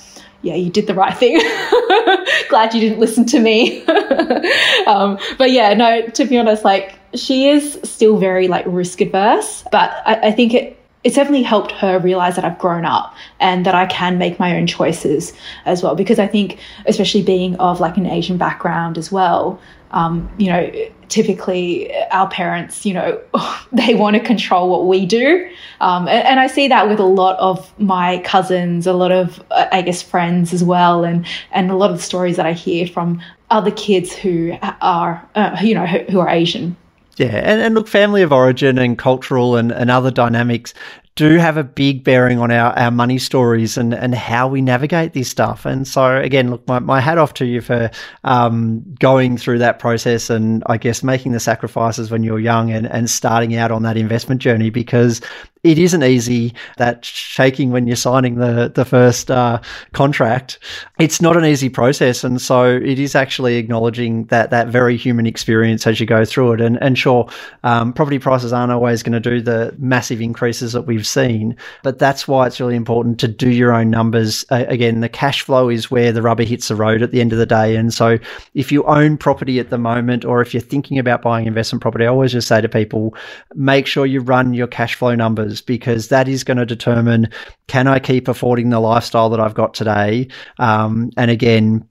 yeah, 0.42 0.54
you 0.54 0.70
did 0.70 0.86
the 0.86 0.94
right 0.94 1.16
thing. 1.16 1.38
Glad 2.48 2.74
you 2.74 2.80
didn't 2.80 3.00
listen 3.00 3.24
to 3.26 3.40
me. 3.40 3.84
um, 4.86 5.18
but 5.38 5.50
yeah, 5.50 5.72
no, 5.74 6.06
to 6.08 6.24
be 6.26 6.38
honest, 6.38 6.64
like 6.64 6.98
she 7.14 7.48
is 7.48 7.78
still 7.82 8.18
very 8.18 8.46
like 8.48 8.64
risk 8.68 9.00
adverse, 9.00 9.64
but 9.72 9.90
I, 10.04 10.28
I 10.28 10.32
think 10.32 10.52
it, 10.52 10.78
it's 11.02 11.16
definitely 11.16 11.42
helped 11.42 11.70
her 11.72 11.98
realize 11.98 12.36
that 12.36 12.44
I've 12.44 12.58
grown 12.58 12.84
up 12.84 13.14
and 13.38 13.64
that 13.66 13.74
I 13.74 13.86
can 13.86 14.16
make 14.18 14.38
my 14.38 14.56
own 14.56 14.66
choices 14.66 15.34
as 15.66 15.82
well. 15.82 15.94
Because 15.94 16.18
I 16.18 16.26
think, 16.26 16.58
especially 16.86 17.22
being 17.22 17.56
of 17.56 17.78
like 17.78 17.96
an 17.96 18.06
Asian 18.06 18.38
background 18.38 18.96
as 18.96 19.12
well, 19.12 19.60
um, 19.94 20.28
you 20.38 20.48
know, 20.48 20.70
typically 21.08 21.94
our 22.10 22.28
parents, 22.28 22.84
you 22.84 22.92
know, 22.92 23.20
they 23.72 23.94
want 23.94 24.16
to 24.16 24.20
control 24.20 24.68
what 24.68 24.86
we 24.86 25.06
do. 25.06 25.48
Um, 25.80 26.08
and, 26.08 26.26
and, 26.26 26.40
I 26.40 26.48
see 26.48 26.66
that 26.68 26.88
with 26.88 26.98
a 26.98 27.04
lot 27.04 27.38
of 27.38 27.72
my 27.78 28.18
cousins, 28.24 28.88
a 28.88 28.92
lot 28.92 29.12
of, 29.12 29.42
I 29.50 29.82
guess, 29.82 30.02
friends 30.02 30.52
as 30.52 30.64
well, 30.64 31.04
and, 31.04 31.24
and 31.52 31.70
a 31.70 31.76
lot 31.76 31.90
of 31.90 31.96
the 31.98 32.02
stories 32.02 32.36
that 32.36 32.46
I 32.46 32.52
hear 32.52 32.88
from 32.88 33.22
other 33.50 33.70
kids 33.70 34.12
who 34.12 34.56
are, 34.62 35.26
uh, 35.36 35.56
you 35.62 35.74
know, 35.74 35.86
who, 35.86 35.98
who 36.10 36.20
are 36.20 36.28
Asian. 36.28 36.76
Yeah, 37.16 37.26
and, 37.28 37.60
and 37.60 37.74
look, 37.76 37.86
family 37.86 38.22
of 38.22 38.32
origin 38.32 38.76
and 38.78 38.98
cultural 38.98 39.56
and, 39.56 39.70
and 39.70 39.90
other 39.90 40.10
dynamics 40.10 40.74
do 41.16 41.36
have 41.36 41.56
a 41.56 41.62
big 41.62 42.02
bearing 42.02 42.40
on 42.40 42.50
our, 42.50 42.76
our 42.76 42.90
money 42.90 43.18
stories 43.18 43.76
and, 43.76 43.94
and 43.94 44.14
how 44.14 44.48
we 44.48 44.60
navigate 44.60 45.12
this 45.12 45.28
stuff. 45.28 45.64
And 45.64 45.86
so, 45.86 46.16
again, 46.16 46.50
look, 46.50 46.66
my, 46.66 46.80
my 46.80 47.00
hat 47.00 47.18
off 47.18 47.34
to 47.34 47.46
you 47.46 47.60
for 47.60 47.90
um, 48.24 48.82
going 48.98 49.36
through 49.36 49.58
that 49.58 49.78
process 49.78 50.28
and 50.28 50.64
I 50.66 50.76
guess 50.76 51.04
making 51.04 51.32
the 51.32 51.40
sacrifices 51.40 52.10
when 52.10 52.24
you're 52.24 52.40
young 52.40 52.72
and, 52.72 52.86
and 52.86 53.08
starting 53.08 53.54
out 53.54 53.70
on 53.70 53.84
that 53.84 53.96
investment 53.96 54.40
journey 54.40 54.70
because 54.70 55.20
it 55.64 55.78
isn't 55.78 56.04
easy. 56.04 56.54
That 56.76 57.04
shaking 57.04 57.70
when 57.70 57.86
you're 57.86 57.96
signing 57.96 58.36
the 58.36 58.70
the 58.72 58.84
first 58.84 59.30
uh, 59.30 59.60
contract, 59.92 60.58
it's 60.98 61.20
not 61.20 61.36
an 61.36 61.44
easy 61.44 61.70
process, 61.70 62.22
and 62.22 62.40
so 62.40 62.64
it 62.66 62.98
is 62.98 63.14
actually 63.14 63.56
acknowledging 63.56 64.26
that 64.26 64.50
that 64.50 64.68
very 64.68 64.96
human 64.96 65.26
experience 65.26 65.86
as 65.86 65.98
you 65.98 66.06
go 66.06 66.24
through 66.24 66.52
it. 66.52 66.60
And 66.60 66.80
and 66.82 66.98
sure, 66.98 67.28
um, 67.64 67.92
property 67.94 68.18
prices 68.18 68.52
aren't 68.52 68.72
always 68.72 69.02
going 69.02 69.20
to 69.20 69.20
do 69.20 69.40
the 69.40 69.74
massive 69.78 70.20
increases 70.20 70.74
that 70.74 70.82
we've 70.82 71.06
seen, 71.06 71.56
but 71.82 71.98
that's 71.98 72.28
why 72.28 72.46
it's 72.46 72.60
really 72.60 72.76
important 72.76 73.18
to 73.20 73.28
do 73.28 73.50
your 73.50 73.72
own 73.72 73.90
numbers. 73.90 74.44
Uh, 74.50 74.64
again, 74.68 75.00
the 75.00 75.08
cash 75.08 75.42
flow 75.42 75.70
is 75.70 75.90
where 75.90 76.12
the 76.12 76.22
rubber 76.22 76.44
hits 76.44 76.68
the 76.68 76.76
road 76.76 77.02
at 77.02 77.10
the 77.10 77.22
end 77.22 77.32
of 77.32 77.38
the 77.38 77.46
day, 77.46 77.74
and 77.74 77.94
so 77.94 78.18
if 78.52 78.70
you 78.70 78.84
own 78.84 79.16
property 79.16 79.58
at 79.58 79.70
the 79.70 79.78
moment, 79.78 80.26
or 80.26 80.42
if 80.42 80.52
you're 80.52 80.60
thinking 80.60 80.98
about 80.98 81.22
buying 81.22 81.46
investment 81.46 81.80
property, 81.80 82.04
I 82.04 82.08
always 82.08 82.32
just 82.32 82.48
say 82.48 82.60
to 82.60 82.68
people, 82.68 83.14
make 83.54 83.86
sure 83.86 84.04
you 84.04 84.20
run 84.20 84.52
your 84.52 84.66
cash 84.66 84.94
flow 84.94 85.14
numbers 85.14 85.53
because 85.60 86.08
that 86.08 86.28
is 86.28 86.44
going 86.44 86.56
to 86.56 86.66
determine 86.66 87.28
can 87.66 87.86
I 87.86 87.98
keep 87.98 88.28
affording 88.28 88.70
the 88.70 88.80
lifestyle 88.80 89.30
that 89.30 89.40
I've 89.40 89.54
got 89.54 89.74
today? 89.74 90.28
Um, 90.58 91.10
and 91.16 91.30
again, 91.30 91.86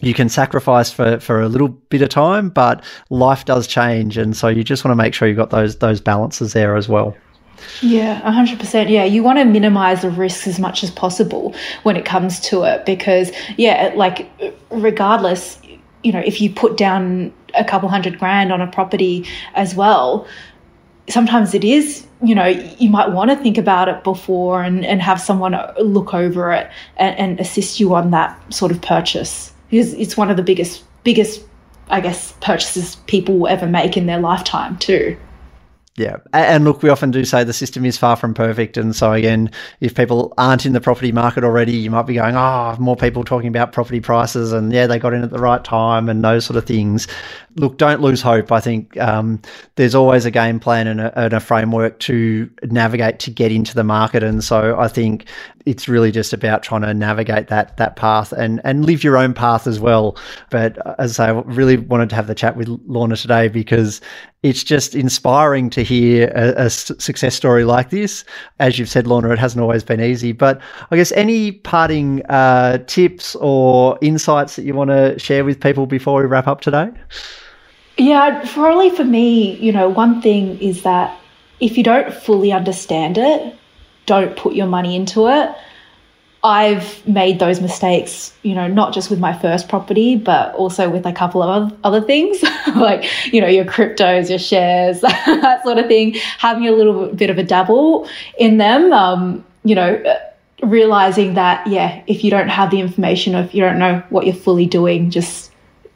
you 0.00 0.14
can 0.14 0.28
sacrifice 0.28 0.90
for, 0.90 1.18
for 1.20 1.40
a 1.40 1.48
little 1.48 1.68
bit 1.68 2.02
of 2.02 2.08
time, 2.08 2.50
but 2.50 2.84
life 3.10 3.44
does 3.44 3.66
change, 3.66 4.18
and 4.18 4.36
so 4.36 4.48
you 4.48 4.64
just 4.64 4.84
want 4.84 4.92
to 4.92 4.96
make 4.96 5.14
sure 5.14 5.28
you've 5.28 5.36
got 5.36 5.50
those 5.50 5.78
those 5.78 6.00
balances 6.00 6.52
there 6.52 6.76
as 6.76 6.88
well. 6.88 7.16
Yeah, 7.80 8.20
100%. 8.22 8.90
Yeah, 8.90 9.04
you 9.04 9.22
want 9.22 9.38
to 9.38 9.44
minimize 9.44 10.02
the 10.02 10.10
risks 10.10 10.46
as 10.46 10.58
much 10.58 10.82
as 10.82 10.90
possible 10.90 11.54
when 11.82 11.96
it 11.96 12.04
comes 12.04 12.40
to 12.40 12.64
it 12.64 12.84
because, 12.84 13.32
yeah, 13.56 13.92
like, 13.94 14.28
regardless, 14.70 15.60
you 16.02 16.12
know, 16.12 16.20
if 16.20 16.40
you 16.40 16.50
put 16.50 16.76
down 16.76 17.32
a 17.54 17.64
couple 17.64 17.88
hundred 17.88 18.18
grand 18.18 18.52
on 18.52 18.60
a 18.60 18.66
property 18.66 19.26
as 19.54 19.74
well, 19.74 20.26
sometimes 21.08 21.54
it 21.54 21.64
is 21.64 22.06
you 22.22 22.34
know 22.34 22.46
you 22.46 22.88
might 22.88 23.10
want 23.10 23.30
to 23.30 23.36
think 23.36 23.58
about 23.58 23.88
it 23.88 24.02
before 24.04 24.62
and, 24.62 24.84
and 24.84 25.02
have 25.02 25.20
someone 25.20 25.54
uh, 25.54 25.72
look 25.78 26.14
over 26.14 26.52
it 26.52 26.70
and, 26.96 27.18
and 27.18 27.40
assist 27.40 27.78
you 27.78 27.94
on 27.94 28.10
that 28.10 28.40
sort 28.52 28.72
of 28.72 28.80
purchase. 28.80 29.52
Because 29.70 29.92
it's 29.94 30.16
one 30.16 30.30
of 30.30 30.36
the 30.36 30.42
biggest 30.42 30.84
biggest 31.04 31.44
i 31.90 32.00
guess 32.00 32.32
purchases 32.40 32.96
people 33.06 33.38
will 33.38 33.48
ever 33.48 33.66
make 33.66 33.96
in 33.96 34.06
their 34.06 34.18
lifetime 34.18 34.78
too 34.78 35.16
yeah. 35.96 36.16
And 36.32 36.64
look, 36.64 36.82
we 36.82 36.88
often 36.88 37.12
do 37.12 37.24
say 37.24 37.44
the 37.44 37.52
system 37.52 37.84
is 37.84 37.96
far 37.96 38.16
from 38.16 38.34
perfect. 38.34 38.76
And 38.76 38.96
so, 38.96 39.12
again, 39.12 39.48
if 39.80 39.94
people 39.94 40.34
aren't 40.36 40.66
in 40.66 40.72
the 40.72 40.80
property 40.80 41.12
market 41.12 41.44
already, 41.44 41.76
you 41.76 41.88
might 41.88 42.02
be 42.02 42.14
going, 42.14 42.34
oh, 42.34 42.74
more 42.80 42.96
people 42.96 43.22
talking 43.22 43.46
about 43.46 43.72
property 43.72 44.00
prices 44.00 44.52
and 44.52 44.72
yeah, 44.72 44.88
they 44.88 44.98
got 44.98 45.14
in 45.14 45.22
at 45.22 45.30
the 45.30 45.38
right 45.38 45.62
time 45.62 46.08
and 46.08 46.24
those 46.24 46.44
sort 46.44 46.56
of 46.56 46.66
things. 46.66 47.06
Look, 47.54 47.78
don't 47.78 48.00
lose 48.00 48.20
hope. 48.20 48.50
I 48.50 48.58
think 48.58 48.96
um, 48.98 49.40
there's 49.76 49.94
always 49.94 50.24
a 50.24 50.32
game 50.32 50.58
plan 50.58 50.88
and 50.88 51.00
a, 51.00 51.16
and 51.16 51.32
a 51.32 51.38
framework 51.38 52.00
to 52.00 52.50
navigate 52.64 53.20
to 53.20 53.30
get 53.30 53.52
into 53.52 53.76
the 53.76 53.84
market. 53.84 54.24
And 54.24 54.42
so, 54.42 54.76
I 54.76 54.88
think 54.88 55.26
it's 55.66 55.88
really 55.88 56.10
just 56.10 56.32
about 56.32 56.62
trying 56.62 56.82
to 56.82 56.92
navigate 56.92 57.48
that 57.48 57.76
that 57.76 57.96
path 57.96 58.32
and 58.32 58.60
and 58.64 58.84
live 58.84 59.02
your 59.02 59.16
own 59.16 59.32
path 59.32 59.66
as 59.66 59.80
well. 59.80 60.16
But 60.50 60.84
uh, 60.86 60.94
as 60.98 61.18
I 61.18 61.30
really 61.30 61.76
wanted 61.76 62.10
to 62.10 62.16
have 62.16 62.26
the 62.26 62.34
chat 62.34 62.56
with 62.56 62.68
Lorna 62.86 63.16
today 63.16 63.48
because 63.48 64.00
it's 64.44 64.62
just 64.62 64.94
inspiring 64.94 65.70
to 65.70 65.82
hear 65.82 66.30
a, 66.36 66.66
a 66.66 66.70
success 66.70 67.34
story 67.34 67.64
like 67.64 67.88
this. 67.88 68.26
As 68.60 68.78
you've 68.78 68.90
said, 68.90 69.06
Lorna, 69.06 69.30
it 69.30 69.38
hasn't 69.38 69.62
always 69.62 69.82
been 69.82 70.02
easy. 70.02 70.32
But 70.32 70.60
I 70.90 70.96
guess 70.96 71.12
any 71.12 71.52
parting 71.52 72.22
uh, 72.26 72.78
tips 72.86 73.34
or 73.36 73.98
insights 74.02 74.56
that 74.56 74.64
you 74.64 74.74
want 74.74 74.90
to 74.90 75.18
share 75.18 75.46
with 75.46 75.58
people 75.60 75.86
before 75.86 76.20
we 76.20 76.26
wrap 76.26 76.46
up 76.46 76.60
today? 76.60 76.90
Yeah, 77.96 78.46
probably 78.52 78.90
for 78.90 79.04
me, 79.04 79.56
you 79.56 79.72
know, 79.72 79.88
one 79.88 80.20
thing 80.20 80.58
is 80.60 80.82
that 80.82 81.18
if 81.60 81.78
you 81.78 81.82
don't 81.82 82.12
fully 82.12 82.52
understand 82.52 83.16
it, 83.16 83.56
don't 84.04 84.36
put 84.36 84.54
your 84.54 84.66
money 84.66 84.94
into 84.94 85.26
it. 85.26 85.56
I've 86.44 87.06
made 87.08 87.38
those 87.38 87.62
mistakes, 87.62 88.34
you 88.42 88.54
know, 88.54 88.68
not 88.68 88.92
just 88.92 89.08
with 89.08 89.18
my 89.18 89.32
first 89.32 89.66
property, 89.66 90.14
but 90.14 90.54
also 90.54 90.90
with 90.90 91.06
a 91.06 91.12
couple 91.12 91.42
of 91.42 91.72
other 91.84 92.02
things, 92.02 92.42
like, 92.76 93.10
you 93.32 93.40
know, 93.40 93.46
your 93.46 93.64
cryptos, 93.64 94.28
your 94.28 94.38
shares, 94.38 95.00
that 95.00 95.62
sort 95.64 95.78
of 95.78 95.86
thing, 95.86 96.14
having 96.38 96.68
a 96.68 96.72
little 96.72 97.06
bit 97.14 97.30
of 97.30 97.38
a 97.38 97.42
dabble 97.42 98.06
in 98.38 98.58
them, 98.58 98.92
um, 98.92 99.42
you 99.64 99.74
know, 99.74 100.02
realizing 100.62 101.32
that, 101.32 101.66
yeah, 101.66 102.02
if 102.06 102.22
you 102.22 102.30
don't 102.30 102.48
have 102.48 102.70
the 102.70 102.78
information, 102.78 103.34
or 103.34 103.40
if 103.40 103.54
you 103.54 103.62
don't 103.62 103.78
know 103.78 104.02
what 104.10 104.26
you're 104.26 104.34
fully 104.34 104.66
doing, 104.66 105.10
just 105.10 105.50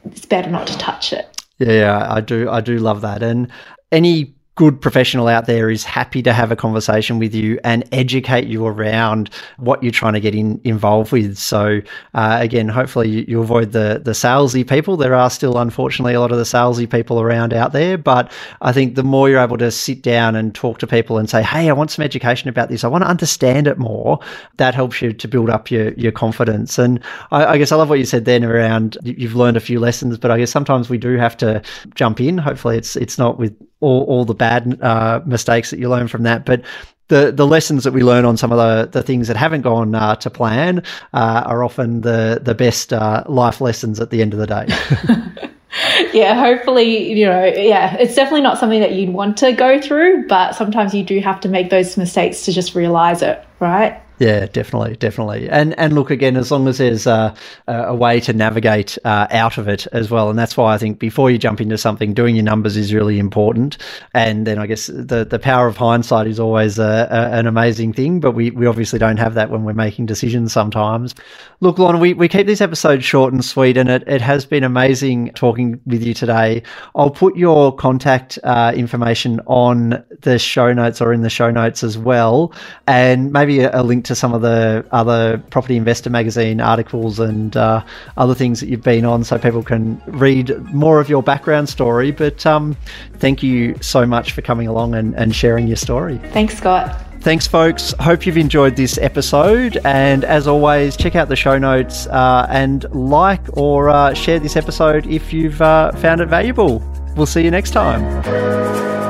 it's 0.05 0.25
better 0.25 0.49
not 0.49 0.65
to 0.65 0.75
touch 0.79 1.13
it. 1.13 1.43
Yeah, 1.59 2.07
I 2.11 2.21
do. 2.21 2.49
I 2.49 2.61
do 2.61 2.79
love 2.79 3.01
that. 3.01 3.21
And 3.21 3.51
any 3.91 4.33
good 4.59 4.81
professional 4.81 5.29
out 5.29 5.45
there 5.45 5.69
is 5.69 5.85
happy 5.85 6.21
to 6.21 6.33
have 6.33 6.51
a 6.51 6.55
conversation 6.55 7.17
with 7.17 7.33
you 7.33 7.57
and 7.63 7.87
educate 7.93 8.45
you 8.45 8.65
around 8.65 9.29
what 9.55 9.81
you're 9.81 9.89
trying 9.89 10.11
to 10.11 10.19
get 10.19 10.35
in, 10.35 10.59
involved 10.65 11.13
with. 11.13 11.37
So 11.37 11.79
uh, 12.13 12.37
again, 12.41 12.67
hopefully 12.67 13.07
you, 13.07 13.25
you, 13.25 13.41
avoid 13.41 13.71
the 13.71 14.01
the 14.03 14.11
salesy 14.11 14.67
people. 14.67 14.97
There 14.97 15.15
are 15.15 15.29
still 15.29 15.57
unfortunately 15.57 16.13
a 16.13 16.19
lot 16.19 16.33
of 16.33 16.37
the 16.37 16.43
salesy 16.43 16.91
people 16.91 17.21
around 17.21 17.53
out 17.53 17.71
there, 17.71 17.97
but 17.97 18.33
I 18.59 18.73
think 18.73 18.95
the 18.95 19.03
more 19.03 19.29
you're 19.29 19.39
able 19.39 19.57
to 19.59 19.71
sit 19.71 20.01
down 20.01 20.35
and 20.35 20.53
talk 20.53 20.79
to 20.79 20.87
people 20.87 21.17
and 21.17 21.29
say, 21.29 21.41
"Hey, 21.41 21.69
I 21.69 21.71
want 21.71 21.91
some 21.91 22.03
education 22.03 22.49
about 22.49 22.67
this. 22.67 22.83
I 22.83 22.89
want 22.89 23.05
to 23.05 23.09
understand 23.09 23.65
it 23.65 23.77
more," 23.77 24.19
that 24.57 24.75
helps 24.75 25.01
you 25.01 25.13
to 25.13 25.27
build 25.29 25.49
up 25.49 25.71
your 25.71 25.93
your 25.93 26.11
confidence. 26.11 26.77
And 26.77 26.99
I, 27.31 27.45
I 27.45 27.57
guess 27.57 27.71
I 27.71 27.77
love 27.77 27.87
what 27.87 27.99
you 27.99 28.05
said 28.05 28.25
then 28.25 28.43
around 28.43 28.97
you've 29.03 29.35
learned 29.35 29.55
a 29.55 29.61
few 29.61 29.79
lessons, 29.79 30.17
but 30.17 30.31
I 30.31 30.37
guess 30.37 30.51
sometimes 30.51 30.89
we 30.89 30.97
do 30.97 31.15
have 31.15 31.37
to 31.37 31.61
jump 31.95 32.19
in. 32.19 32.37
Hopefully, 32.37 32.77
it's 32.77 32.97
it's 32.97 33.17
not 33.17 33.39
with 33.39 33.55
all, 33.81 34.03
all 34.03 34.25
the 34.25 34.33
bad 34.33 34.81
uh, 34.81 35.21
mistakes 35.25 35.71
that 35.71 35.79
you 35.79 35.89
learn 35.89 36.07
from 36.07 36.23
that. 36.23 36.45
But 36.45 36.63
the, 37.09 37.31
the 37.31 37.45
lessons 37.45 37.83
that 37.83 37.91
we 37.91 38.03
learn 38.03 38.23
on 38.23 38.37
some 38.37 38.51
of 38.51 38.57
the, 38.57 38.99
the 38.99 39.03
things 39.03 39.27
that 39.27 39.37
haven't 39.37 39.61
gone 39.61 39.95
uh, 39.95 40.15
to 40.17 40.29
plan 40.29 40.83
uh, 41.13 41.43
are 41.45 41.63
often 41.63 42.01
the, 42.01 42.39
the 42.41 42.55
best 42.55 42.93
uh, 42.93 43.23
life 43.27 43.61
lessons 43.61 43.99
at 43.99 44.11
the 44.11 44.21
end 44.21 44.33
of 44.33 44.39
the 44.39 44.47
day. 44.47 44.67
yeah, 46.13 46.35
hopefully, 46.35 47.11
you 47.11 47.25
know, 47.25 47.45
yeah, 47.45 47.95
it's 47.97 48.15
definitely 48.15 48.41
not 48.41 48.57
something 48.57 48.79
that 48.79 48.93
you'd 48.93 49.09
want 49.09 49.37
to 49.37 49.51
go 49.51 49.81
through, 49.81 50.27
but 50.27 50.53
sometimes 50.53 50.93
you 50.93 51.03
do 51.03 51.19
have 51.19 51.39
to 51.41 51.49
make 51.49 51.69
those 51.69 51.97
mistakes 51.97 52.45
to 52.45 52.51
just 52.51 52.75
realize 52.75 53.21
it, 53.21 53.43
right? 53.59 54.01
Yeah, 54.19 54.47
definitely, 54.47 54.97
definitely. 54.97 55.49
And 55.49 55.79
and 55.79 55.93
look 55.93 56.11
again, 56.11 56.35
as 56.35 56.51
long 56.51 56.67
as 56.67 56.77
there's 56.77 57.07
a, 57.07 57.33
a 57.67 57.95
way 57.95 58.19
to 58.19 58.33
navigate 58.33 58.97
uh, 59.05 59.27
out 59.31 59.57
of 59.57 59.69
it 59.69 59.87
as 59.93 60.11
well, 60.11 60.29
and 60.29 60.37
that's 60.37 60.57
why 60.57 60.73
I 60.73 60.77
think 60.77 60.99
before 60.99 61.31
you 61.31 61.37
jump 61.37 61.61
into 61.61 61.77
something, 61.77 62.13
doing 62.13 62.35
your 62.35 62.43
numbers 62.43 62.75
is 62.75 62.93
really 62.93 63.17
important. 63.17 63.77
And 64.13 64.45
then 64.45 64.59
I 64.59 64.67
guess 64.67 64.87
the 64.87 65.25
the 65.25 65.39
power 65.39 65.67
of 65.67 65.77
hindsight 65.77 66.27
is 66.27 66.37
always 66.37 66.77
a, 66.77 67.07
a, 67.09 67.37
an 67.37 67.47
amazing 67.47 67.93
thing, 67.93 68.19
but 68.19 68.33
we, 68.33 68.51
we 68.51 68.65
obviously 68.65 68.99
don't 68.99 69.17
have 69.17 69.35
that 69.35 69.51
when 69.51 69.63
we're 69.63 69.71
making 69.71 70.07
decisions 70.07 70.51
sometimes. 70.51 71.15
Look, 71.61 71.79
Lorna, 71.79 71.97
we, 71.97 72.13
we 72.13 72.27
keep 72.27 72.45
these 72.45 72.61
episodes 72.61 73.05
short 73.05 73.31
and 73.31 73.43
sweet, 73.43 73.77
and 73.77 73.89
it, 73.89 74.03
it 74.05 74.19
has 74.19 74.45
been 74.45 74.65
amazing 74.65 75.31
talking 75.33 75.79
with 75.85 76.03
you 76.03 76.13
today. 76.13 76.61
I'll 76.93 77.09
put 77.09 77.37
your 77.37 77.73
contact 77.73 78.37
uh, 78.43 78.73
information 78.75 79.39
on 79.45 80.03
the 80.23 80.37
show 80.39 80.73
notes 80.73 80.99
or 80.99 81.13
in 81.13 81.21
the 81.21 81.29
show 81.29 81.51
notes 81.51 81.85
as 81.85 81.97
well, 81.97 82.53
and 82.85 83.31
maybe 83.49 83.63
a, 83.63 83.81
a 83.81 83.83
link 83.83 84.05
to 84.05 84.15
some 84.15 84.33
of 84.33 84.41
the 84.41 84.85
other 84.91 85.39
Property 85.49 85.75
Investor 85.75 86.09
magazine 86.09 86.61
articles 86.61 87.19
and 87.19 87.57
uh, 87.57 87.83
other 88.17 88.35
things 88.35 88.59
that 88.59 88.69
you've 88.69 88.83
been 88.83 89.05
on 89.05 89.23
so 89.23 89.37
people 89.37 89.63
can 89.63 90.01
read 90.07 90.49
more 90.73 90.99
of 90.99 91.09
your 91.09 91.23
background 91.23 91.67
story. 91.67 92.11
But 92.11 92.45
um, 92.45 92.77
thank 93.17 93.41
you 93.41 93.75
so 93.81 94.05
much 94.05 94.33
for 94.33 94.41
coming 94.41 94.67
along 94.67 94.93
and, 94.93 95.15
and 95.15 95.35
sharing 95.35 95.67
your 95.67 95.77
story. 95.77 96.19
Thanks, 96.31 96.57
Scott. 96.57 97.05
Thanks, 97.21 97.47
folks. 97.47 97.93
Hope 97.99 98.25
you've 98.25 98.37
enjoyed 98.37 98.75
this 98.77 98.97
episode. 98.99 99.77
And 99.83 100.23
as 100.23 100.47
always, 100.47 100.95
check 100.95 101.15
out 101.15 101.27
the 101.27 101.35
show 101.35 101.57
notes 101.57 102.07
uh, 102.07 102.45
and 102.49 102.85
like 102.93 103.41
or 103.57 103.89
uh, 103.89 104.13
share 104.13 104.39
this 104.39 104.55
episode 104.55 105.05
if 105.07 105.33
you've 105.33 105.61
uh, 105.61 105.91
found 105.93 106.21
it 106.21 106.27
valuable. 106.27 106.79
We'll 107.17 107.25
see 107.25 107.43
you 107.43 107.51
next 107.51 107.71
time. 107.71 109.08